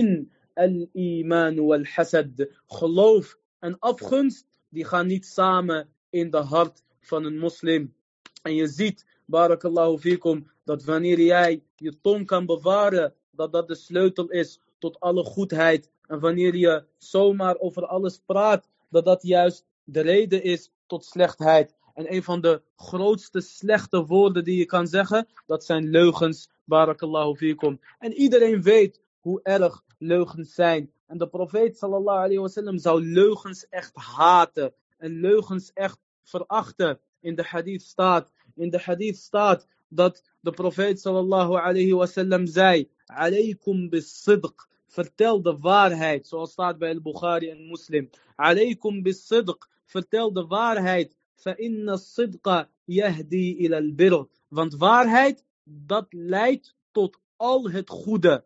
[0.59, 2.49] الإيمان والحسد.
[2.67, 7.95] Geloof en afgunst die gaan niet samen in de hart van een moslim.
[8.43, 13.76] En je ziet, barakallahu fikum, dat wanneer jij je tong kan bewaren, dat dat de
[13.76, 15.92] sleutel is tot alle goedheid.
[16.08, 21.76] En wanneer je zomaar over alles praat, dat dat juist de reden is tot slechtheid.
[21.94, 26.52] En een van de grootste slechte woorden die je kan zeggen, dat zijn leugens.
[26.66, 27.80] Barakallahu fikum.
[28.00, 30.92] En iedereen weet hoe erg leugens zijn.
[31.08, 34.74] En de profeet sallallahu alayhi wasallam zou leugens echt haten.
[34.98, 37.00] En leugens echt verachten.
[37.20, 42.90] In de hadith staat, in de hadith staat dat de profeet sallallahu alayhi wasallam zei,
[43.06, 44.68] alaykum bis sidq.
[44.88, 48.10] Vertel de waarheid, zoals staat bij al-Bukhari en Muslim.
[48.36, 49.68] Alaykum bis sidq.
[49.86, 51.16] Vertel de waarheid.
[51.44, 54.28] فإن الصدق يهدي إلى البر.
[54.50, 58.44] Want waarheid, dat leidt tot al het goede.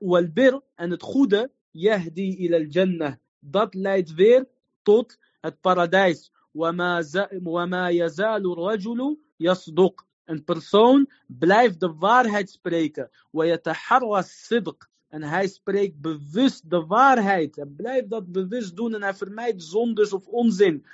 [0.00, 3.14] Walbir en het goede, yahdi ila al-jannah.
[3.40, 4.46] Dat leidt weer
[4.82, 6.30] tot het paradijs.
[6.54, 10.06] وما يزال الرجل يصدق.
[10.26, 13.10] Een persoon blijft de waarheid spreken.
[15.08, 17.58] En hij spreekt bewust de waarheid.
[17.58, 20.86] En blijft dat bewust doen en hij vermijdt zondes of onzin.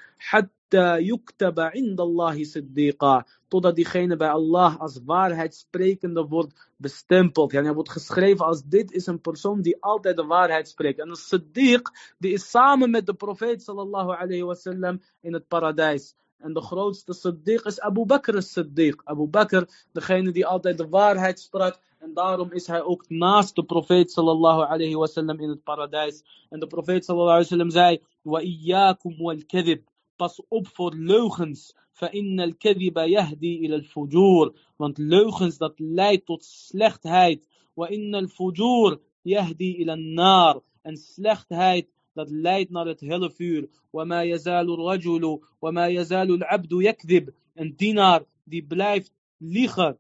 [3.48, 7.52] Totdat diegene bij Allah als waarheidsprekende wordt bestempeld.
[7.52, 11.00] En hij wordt geschreven als dit is een persoon die altijd de waarheid spreekt.
[11.00, 11.82] En een siddiq
[12.18, 16.14] die is samen met de profeet sallallahu alayhi wasallam in het paradijs.
[16.41, 19.01] En de grootste siddiq is Abu Bakr as-Siddiq.
[19.03, 21.79] Abu Bakr, degene die altijd de waarheid sprak.
[21.99, 26.23] En daarom is hij ook naast de profeet sallallahu alayhi wasallam in het paradijs.
[26.49, 29.83] En de profeet sallallahu alayhi wasallam zei: Wa iyyakum wal kadhib.
[30.15, 31.75] Pas op voor leugens.
[31.97, 34.53] فإن الكذب يهدي إلى الفجور.
[34.77, 37.47] Want leugens dat leidt tot slechtheid.
[37.75, 40.61] وإن الفجور يهدي إلى النار.
[40.81, 43.67] En slechtheid dat leidt naar het hellevuur.
[43.93, 47.29] وما يزال الرجل وما يزال العبد يكذب.
[47.55, 49.97] Een dienaar die blijft liegen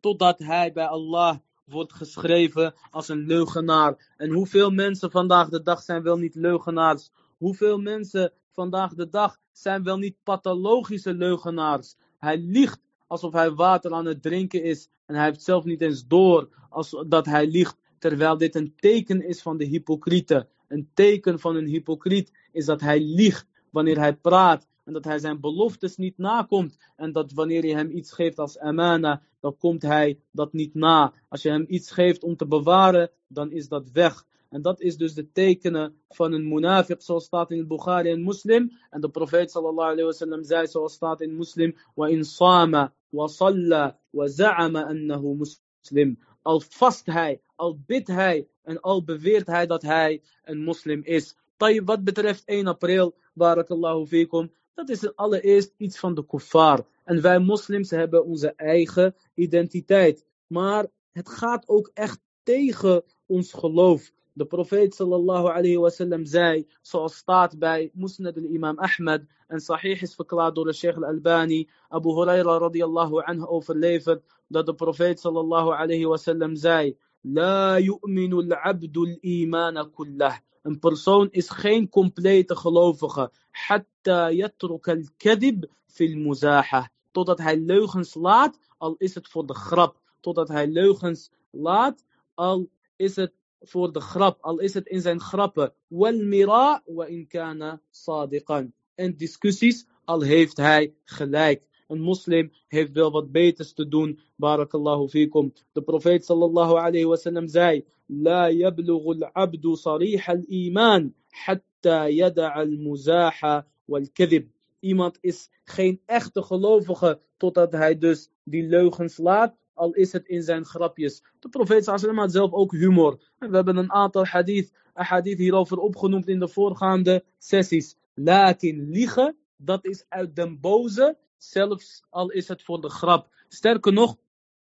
[0.00, 4.14] totdat hij bij Allah wordt geschreven als een leugenaar.
[4.16, 7.10] En hoeveel mensen vandaag de dag zijn wel niet leugenaars?
[7.38, 11.96] Hoeveel mensen vandaag de dag zijn wel niet pathologische leugenaars?
[12.18, 16.06] Hij liegt alsof hij water aan het drinken is en hij heeft zelf niet eens
[16.06, 20.48] door als, dat hij liegt, terwijl dit een teken is van de hypocrieten.
[20.67, 25.19] Een teken van een hypocriet is dat hij liegt wanneer hij praat en dat hij
[25.19, 26.77] zijn beloftes niet nakomt.
[26.95, 31.13] En dat wanneer je hem iets geeft als amana, dan komt hij dat niet na.
[31.29, 34.25] Als je hem iets geeft om te bewaren, dan is dat weg.
[34.49, 38.71] En dat is dus de tekenen van een munafiq, zoals staat in Bukhari en Muslim.
[38.89, 43.27] En de profeet sallallahu alayhi wasallam zei, zoals staat in Muslim, wa in sama, wa
[43.27, 46.19] salla, wa za'ama annahu muslim.
[46.41, 51.35] Al vast hij, al bidt hij en al beweert hij dat hij een moslim is.
[51.57, 56.85] Tayyib, wat betreft 1 april, barakallahu fikum, dat is allereerst iets van de kuffar.
[57.03, 60.25] En wij moslims hebben onze eigen identiteit.
[60.47, 64.11] Maar het gaat ook echt tegen ons geloof.
[64.33, 70.15] De profeet sallallahu alayhi wasallam zei, zoals staat bij Musnad al-Imam Ahmad en sahih is
[70.15, 76.05] verklaard door de Sheikh al-Albani, Abu Huraira radiyallahu anhu overleverd, dat de profeet sallallahu alayhi
[76.05, 80.37] wasallam zei, La yu'minu al-abdu al-imana kullah.
[80.61, 83.31] Een persoon is geen complete gelovige.
[83.51, 86.89] Hatta yatruka al-kadib fil muzaha.
[87.11, 90.01] Totdat hij leugens laat, al is het voor de grap.
[90.19, 95.19] Totdat hij leugens laat, al is het voor de grap, al is het in zijn
[95.19, 95.73] grappen.
[95.87, 98.73] Wal mira wa in kana sadiqan.
[98.95, 101.67] En discussies, al heeft hij gelijk.
[101.87, 104.19] Een moslim heeft wel wat beters te doen.
[104.35, 105.53] Barakallahu fikum.
[105.71, 107.85] De profeet sallallahu alayhi wasallam zei.
[108.05, 111.13] La yablughu al-abdu sarih al-iman.
[111.29, 114.47] Hatta yada al-muzaha wal-kadhib.
[114.79, 120.43] Iemand is geen echte gelovige totdat hij dus die leugens laat al is het in
[120.43, 121.23] zijn grapjes.
[121.39, 123.19] De profeet sallam had zelf ook humor.
[123.39, 127.95] We hebben een aantal hadith, hadith hierover opgenoemd in de voorgaande sessies.
[128.13, 133.29] Laat in liegen, dat is uit den boze Zelfs al is het voor de grap.
[133.47, 134.15] Sterker nog,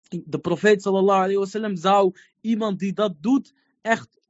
[0.08, 4.20] de profeet sallallahu alayhi wasallam zou iemand die dat doet echt,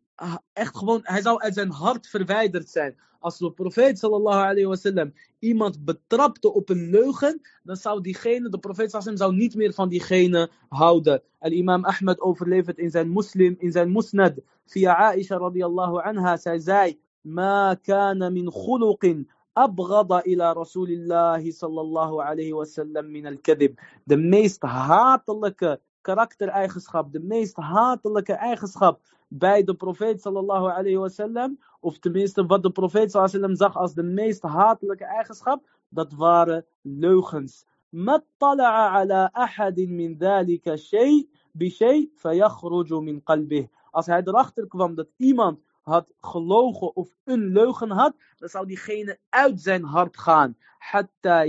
[0.52, 2.96] echt gewoon, hij zou uit zijn hart verwijderd zijn.
[3.18, 8.58] Als de profeet sallallahu alayhi wasallam iemand betrapte op een leugen, dan zou diegene, de
[8.58, 11.22] profeet sallallahu zou niet meer van diegene houden.
[11.38, 14.34] En Imam Ahmed overlevert in zijn muslim, in zijn musnad,
[14.66, 21.80] via Aisha radiyallahu anha, zij zei, ma kana min khuluqin أبغض إلى رسول الله صلى
[21.80, 23.74] الله عليه وسلم من الكذب.
[24.04, 31.98] De meest hatelijke karaktereigenschap, de meest hatelijke eigenschap bij de profeet sallallahu alayhi wasallam, of
[31.98, 36.64] tenminste wat de profeet sallallahu alayhi wasallam zag als de meest hatelijke eigenschap, dat waren
[36.82, 37.66] leugens.
[37.92, 43.68] ما اطلع على أحد من ذلك شيء بشيء فيخرج من قلبه.
[43.90, 49.18] Als hij erachter kwam dat iemand had gelogen of een leugen had, dan zou diegene
[49.28, 50.56] uit zijn hart gaan.
[50.78, 51.44] Hatta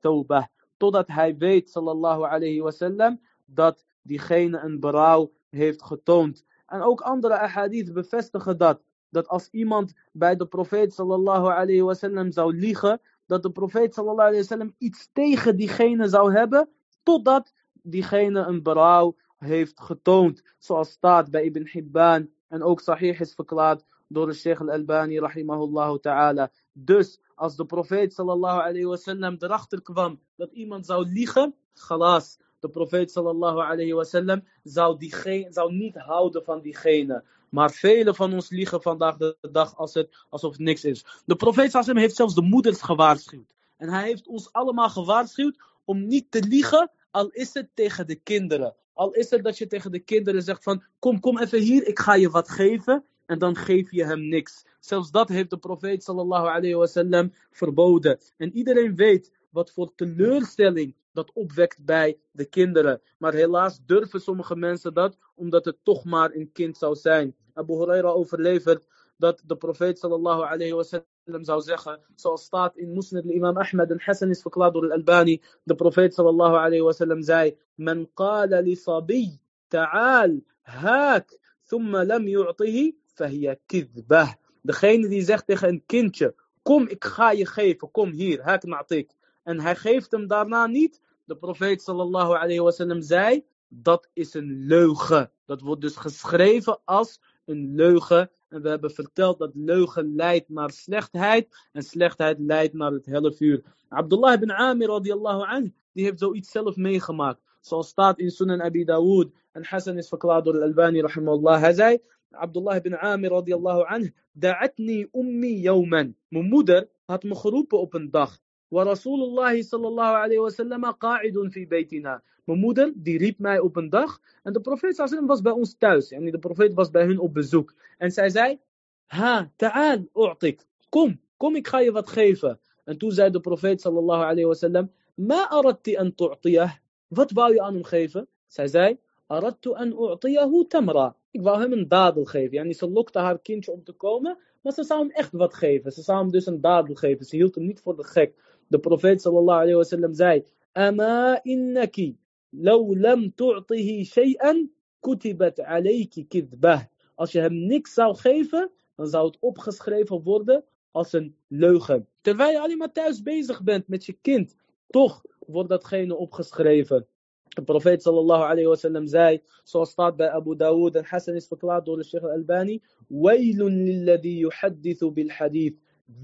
[0.00, 0.44] tawbah.
[0.76, 6.44] Totdat hij weet, sallallahu alayhi wasallam, dat diegene een berouw heeft getoond.
[6.66, 8.82] En ook andere ahadith bevestigen dat.
[9.08, 14.28] Dat als iemand bij de profeet sallallahu alayhi wasallam zou liegen, dat de profeet sallallahu
[14.28, 16.68] alayhi wasallam iets tegen diegene zou hebben,
[17.02, 20.42] totdat diegene een berouw heeft getoond.
[20.58, 25.98] Zoals staat bij Ibn Hibban en ook sahih is verklaard door de Sheikh al-Albani rahimahullah
[25.98, 26.50] ta'ala.
[26.72, 32.68] Dus als de profeet sallallahu alayhi wasallam erachter kwam dat iemand zou liegen, galas, de
[32.68, 37.24] profeet sallallahu alayhi wasallam zou, diegene, zou niet houden van diegene.
[37.48, 41.04] Maar velen van ons liegen vandaag de dag als het, alsof het niks is.
[41.24, 43.54] De profeet sallallahu heeft zelfs de moeders gewaarschuwd.
[43.76, 48.14] En hij heeft ons allemaal gewaarschuwd om niet te liegen, al is het tegen de
[48.14, 48.74] kinderen.
[49.02, 51.98] Al is het dat je tegen de kinderen zegt van, kom, kom even hier, ik
[51.98, 53.04] ga je wat geven.
[53.26, 54.64] En dan geef je hem niks.
[54.80, 58.18] Zelfs dat heeft de profeet sallallahu alayhi wasallam verboden.
[58.36, 63.00] En iedereen weet wat voor teleurstelling dat opwekt bij de kinderen.
[63.18, 67.34] Maar helaas durven sommige mensen dat, omdat het toch maar een kind zou zijn.
[67.54, 68.86] Abu Huraira overlevert
[69.16, 74.00] dat de profeet sallallahu alayhi wasallam zou zeggen, zoals staat in Musnad imam Ahmed en
[74.00, 79.38] Hassan is verklaard door al-Albani, de profeet sallallahu alayhi wasallam zei, Men qala li sabi,
[79.68, 84.32] ta'al, haak, thumma lam yu'tihi, fahiya kidbah.
[84.62, 89.10] Degene die zegt tegen een kindje, kom ik ga je geven, kom hier, haak na'tik.
[89.42, 91.00] En hij geeft hem daarna niet.
[91.24, 95.30] De profeet sallallahu alayhi wasallam zei, dat is een leugen.
[95.44, 98.30] Dat wordt dus geschreven als een leugen.
[98.52, 101.68] En we hebben verteld dat leugen leidt naar slechtheid.
[101.72, 103.62] En slechtheid leidt naar het helle vuur.
[103.88, 107.40] Abdullah ibn Amir radiallahu anh, die heeft zoiets zelf meegemaakt.
[107.60, 109.32] Zoals staat in Sunan Abi Dawood.
[109.52, 111.60] En Hassan is verklaard door Al-Albani rahimahullah.
[111.60, 111.98] Hij zei,
[112.30, 116.14] Abdullah ibn Amir radiallahu anh, da'atni ummi yawman.
[116.28, 118.38] Mijn moeder had me geroepen op een dag.
[118.71, 122.21] ورسول الله صلى الله عليه وسلم قاعد في بيتنا.
[122.47, 125.75] Mijn moeder die riep mij op een dag en de profeet sallam was bij ons
[125.77, 126.11] thuis.
[126.11, 127.73] En de profeet was bij hun op bezoek.
[127.97, 128.59] En zij zei,
[129.05, 130.65] ha, ta'al, u'tik.
[130.89, 132.59] Kom, kom ik ga je wat geven.
[132.83, 136.71] En toen zei de profeet sallallahu alayhi wasallam, ma aradti an tu'tiyah.
[137.07, 138.27] Wat wou je aan hem geven?
[138.47, 141.15] Zij zei, aradtu an u'tiyahu tamra.
[141.31, 142.53] Ik wou hem een dadel geven.
[142.57, 145.91] Yani ze lokte haar kindje om te komen, maar ze zou hem echt wat geven.
[145.91, 147.25] Ze zou hem dus een dadel geven.
[147.25, 148.33] Ze hield hem niet voor de gek.
[148.72, 152.16] De profeet sallallahu alayhi wasallam zei: Ama innaki,
[152.50, 154.70] law lam tu'tihi shay'an,
[155.00, 156.82] kutibat alayki kidbah.
[157.14, 162.08] Als je hem niks zou geven, dan zou het opgeschreven worden als een leugen.
[162.20, 164.56] Terwijl je alleen maar thuis bezig bent met je kind,
[164.88, 167.06] toch wordt datgene opgeschreven.
[167.48, 171.84] De profeet sallallahu alayhi wasallam zei, zoals staat bij Abu Dawood en Hassan is verklaard
[171.84, 175.78] door de Sheikh al-Albani, Wailun lilladhi yuhaddithu bil hadith.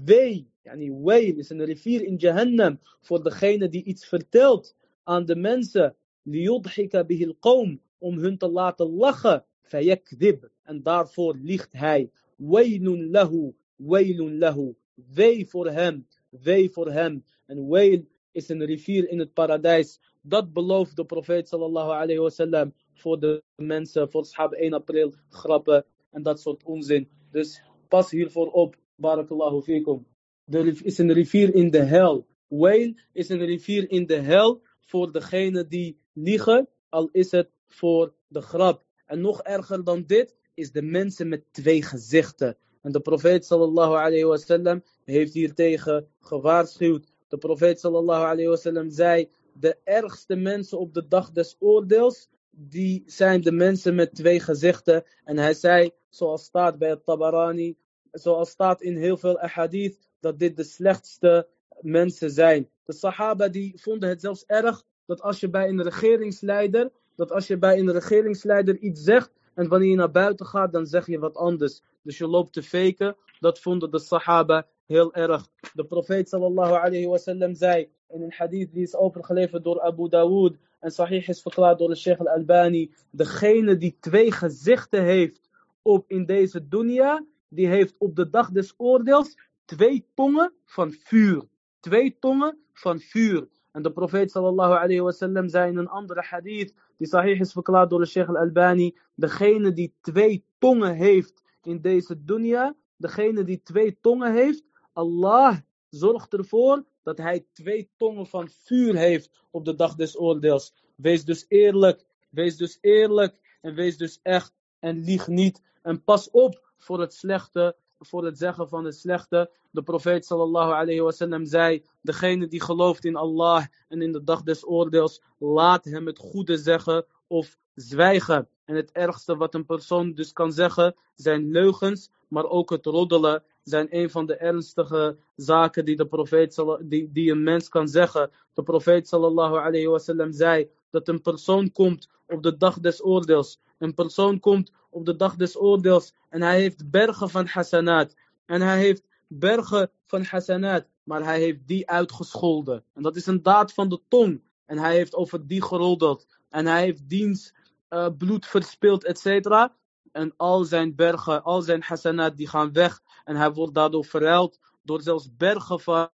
[0.05, 5.35] Wee, yani wail is een rivier in Jahannam voor degene die iets vertelt aan de
[5.35, 5.95] mensen.
[6.23, 9.43] Liyudhika bihil qawm, om hun te laten lachen.
[9.61, 12.11] Fayakdib, en daarvoor liegt hij.
[12.35, 14.75] Wailun lahu, wailun lahu.
[15.13, 17.23] Wee voor hem, wee voor hem.
[17.45, 19.99] En wail is een rivier in het paradijs.
[20.21, 25.85] Dat belooft de profeet sallallahu alayhi wasallam voor de mensen, voor schab 1 april, grappen
[26.11, 27.09] en dat soort onzin.
[27.31, 28.75] Dus pas hiervoor op.
[28.95, 30.05] Barakallahu fikum.
[30.49, 32.27] Er is een rivier in de hel.
[32.47, 38.13] Wail is een rivier in de hel voor degene die liegen, al is het voor
[38.27, 38.83] de grap.
[39.05, 42.57] En nog erger dan dit is de mensen met twee gezichten.
[42.81, 47.11] En de profeet sallallahu alayhi wasallam heeft hiertegen gewaarschuwd.
[47.27, 53.03] De profeet sallallahu alayhi wasallam zei, de ergste mensen op de dag des oordeels, die
[53.05, 55.03] zijn de mensen met twee gezichten.
[55.23, 57.77] En hij zei, zoals staat bij het Tabarani,
[58.11, 61.47] zoals staat in heel veel ahadith, dat dit de slechtste
[61.81, 62.69] mensen zijn.
[62.85, 67.47] De Sahaba die vonden het zelfs erg dat als je bij een regeringsleider, dat als
[67.47, 71.19] je bij een regeringsleider iets zegt en wanneer je naar buiten gaat, dan zeg je
[71.19, 71.81] wat anders.
[72.01, 73.15] Dus je loopt te faken.
[73.39, 75.47] Dat vonden de Sahaba heel erg.
[75.73, 80.55] De profeet sallallahu alayhi wasallam zei in een hadith die is overgeleverd door Abu Dawood
[80.79, 82.91] en sahih is verklaard door de Sheikh al-Albani.
[83.11, 85.49] Degene die twee gezichten heeft
[85.81, 89.37] op in deze dunya, die heeft op de dag des oordeels
[89.69, 91.43] twee tongen van vuur.
[91.79, 93.47] Twee tongen van vuur.
[93.71, 97.89] En de profeet sallallahu alayhi wasallam zei in een andere hadith, die sahih is verklaard
[97.89, 103.97] door de Sheikh al-Albani, degene die twee tongen heeft in deze dunya, degene die twee
[104.01, 104.63] tongen heeft,
[104.93, 105.57] Allah
[105.89, 110.73] zorgt ervoor dat hij twee tongen van vuur heeft op de dag des oordeels.
[110.95, 115.61] Wees dus eerlijk, wees dus eerlijk en wees dus echt en lieg niet.
[115.81, 119.51] En pas op voor het slechte, voor het zeggen van het slechte.
[119.71, 124.43] De profeet sallallahu alayhi wasallam zei, degene die gelooft in Allah en in de dag
[124.43, 128.49] des oordeels, laat hem het goede zeggen of zwijgen.
[128.65, 133.43] En het ergste wat een persoon dus kan zeggen zijn leugens, maar ook het roddelen
[133.63, 138.31] zijn een van de ernstige zaken die, de profeet, die, die een mens kan zeggen.
[138.53, 143.59] De profeet sallallahu alayhi wasallam zei dat een persoon komt op de dag des oordeels.
[143.77, 148.15] Een persoon komt op de dag des oordeels en hij heeft bergen van hasanat.
[148.45, 152.83] En hij heeft bergen van hasanat, maar hij heeft die uitgescholden.
[152.93, 154.41] En dat is een daad van de tong.
[154.65, 156.27] En hij heeft over die geroddeld.
[156.49, 157.53] En hij heeft diens
[157.89, 159.75] uh, bloed verspild, et cetera.
[160.11, 163.01] En al zijn bergen, al zijn hasanat, die gaan weg.
[163.23, 166.09] En hij wordt daardoor verruild door zelfs bergen van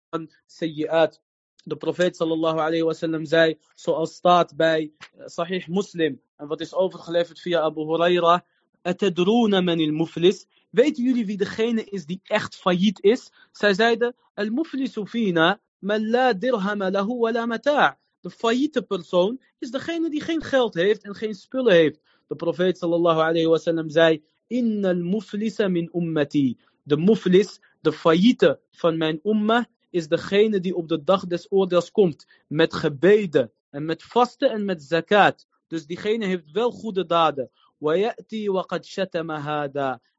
[0.46, 1.22] sayyi'at.
[1.64, 6.20] De profeet sallallahu alayhi wasallam zei, zoals staat bij uh, Sahih Muslim.
[6.36, 8.44] En wat is overgeleverd via Abu Huraira.
[8.82, 10.46] Atadruna man al-muflis.
[10.70, 13.32] Weten jullie wie degene is die echt failliet is?
[13.52, 19.70] Zij zeiden, al-muflisu fina, man la dirhama lahu wa la mata' de failliete persoon is
[19.70, 22.00] degene die geen geld heeft en geen spullen heeft.
[22.30, 26.58] De profeet sallallahu alayhi wasallam zei: Innal muflisa min ummati.
[26.82, 31.90] De muflis, de failliete van mijn umma, is degene die op de dag des oordeels
[31.90, 35.46] komt met gebeden en met vasten en met zakat.
[35.66, 37.50] Dus diegene heeft wel goede daden.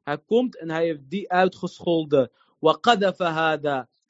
[0.02, 2.30] Hij komt en hij heeft die uitgescholden.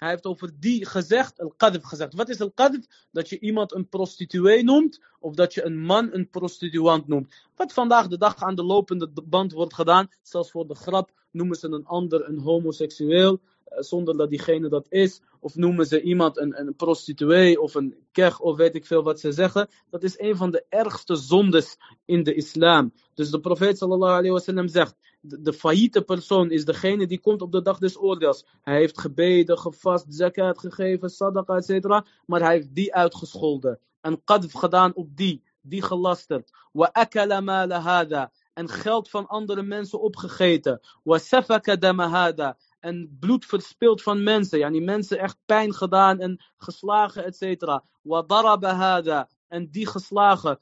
[0.03, 2.15] Hij heeft over die gezegd, al-qadf gezegd.
[2.15, 2.87] Wat is al-qadf?
[3.13, 7.35] Dat je iemand een prostituee noemt, of dat je een man een prostituant noemt.
[7.57, 11.57] Wat vandaag de dag aan de lopende band wordt gedaan, zelfs voor de grap, noemen
[11.57, 15.21] ze een ander een homoseksueel, eh, zonder dat diegene dat is.
[15.41, 19.21] Of noemen ze iemand een, een prostituee of een kech of weet ik veel wat
[19.21, 19.69] ze zeggen.
[19.91, 22.93] Dat is een van de ergste zondes in de islam.
[23.15, 27.53] Dus de profeet sallallahu alayhi wasallam zegt, de, failliete persoon is degene die komt op
[27.53, 28.45] de dag des oordeels.
[28.63, 32.03] Hij heeft gebeden, gevast, zakat gegeven, sadaqa, etc.
[32.27, 33.79] Maar hij heeft die uitgescholden.
[34.01, 36.51] En qadf gedaan op die, die gelasterd.
[36.73, 38.33] Wa akala mala hada.
[38.53, 40.81] En geld van andere mensen opgegeten.
[41.03, 42.57] Wa safaka damahada.
[42.81, 44.59] En bloed verspild van mensen.
[44.59, 47.81] Ja, die mensen echt pijn gedaan en geslagen, etc.
[48.03, 49.29] Wa daraba hada.
[49.49, 50.59] En die geslagen.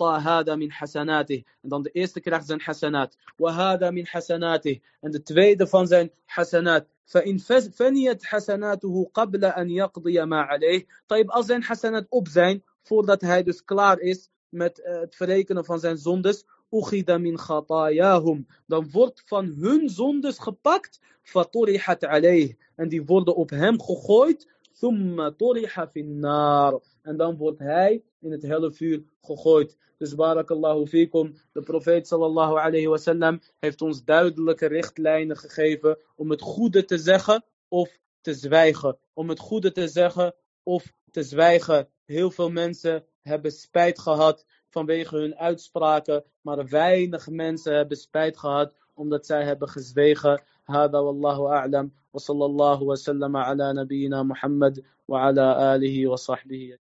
[0.00, 5.22] هذا من حسناته en dan de eerste krijgt zijn hasanat وهذا من حسناته en de
[5.22, 7.38] tweede van zijn hasanat فإن
[7.70, 13.42] فنيت حسناته قبل أن يقضي ما عليه طيب als zijn hasanat op zijn voordat hij
[13.42, 19.22] dus klaar is met uh, het verrekenen van zijn zondes أخذ من خطاياهم dan wordt
[19.26, 26.00] van hun zondes gepakt فطرحت عليه en die worden op hem gegooid ثم طرح في
[26.00, 29.76] النار en dan wordt hij in het helle vuur gegooid.
[29.98, 36.40] Dus barakallahu fikum, de profeet sallallahu alayhi wasallam heeft ons duidelijke richtlijnen gegeven om het
[36.40, 38.98] goede te zeggen of te zwijgen.
[39.12, 41.88] Om het goede te zeggen of te zwijgen.
[42.04, 48.74] Heel veel mensen hebben spijt gehad vanwege hun uitspraken, maar weinig mensen hebben spijt gehad
[48.94, 50.42] omdat zij hebben gezwegen.
[50.66, 56.72] هذا والله أعلم وصلى الله وسلم على نبينا محمد وعلى آله وصحبه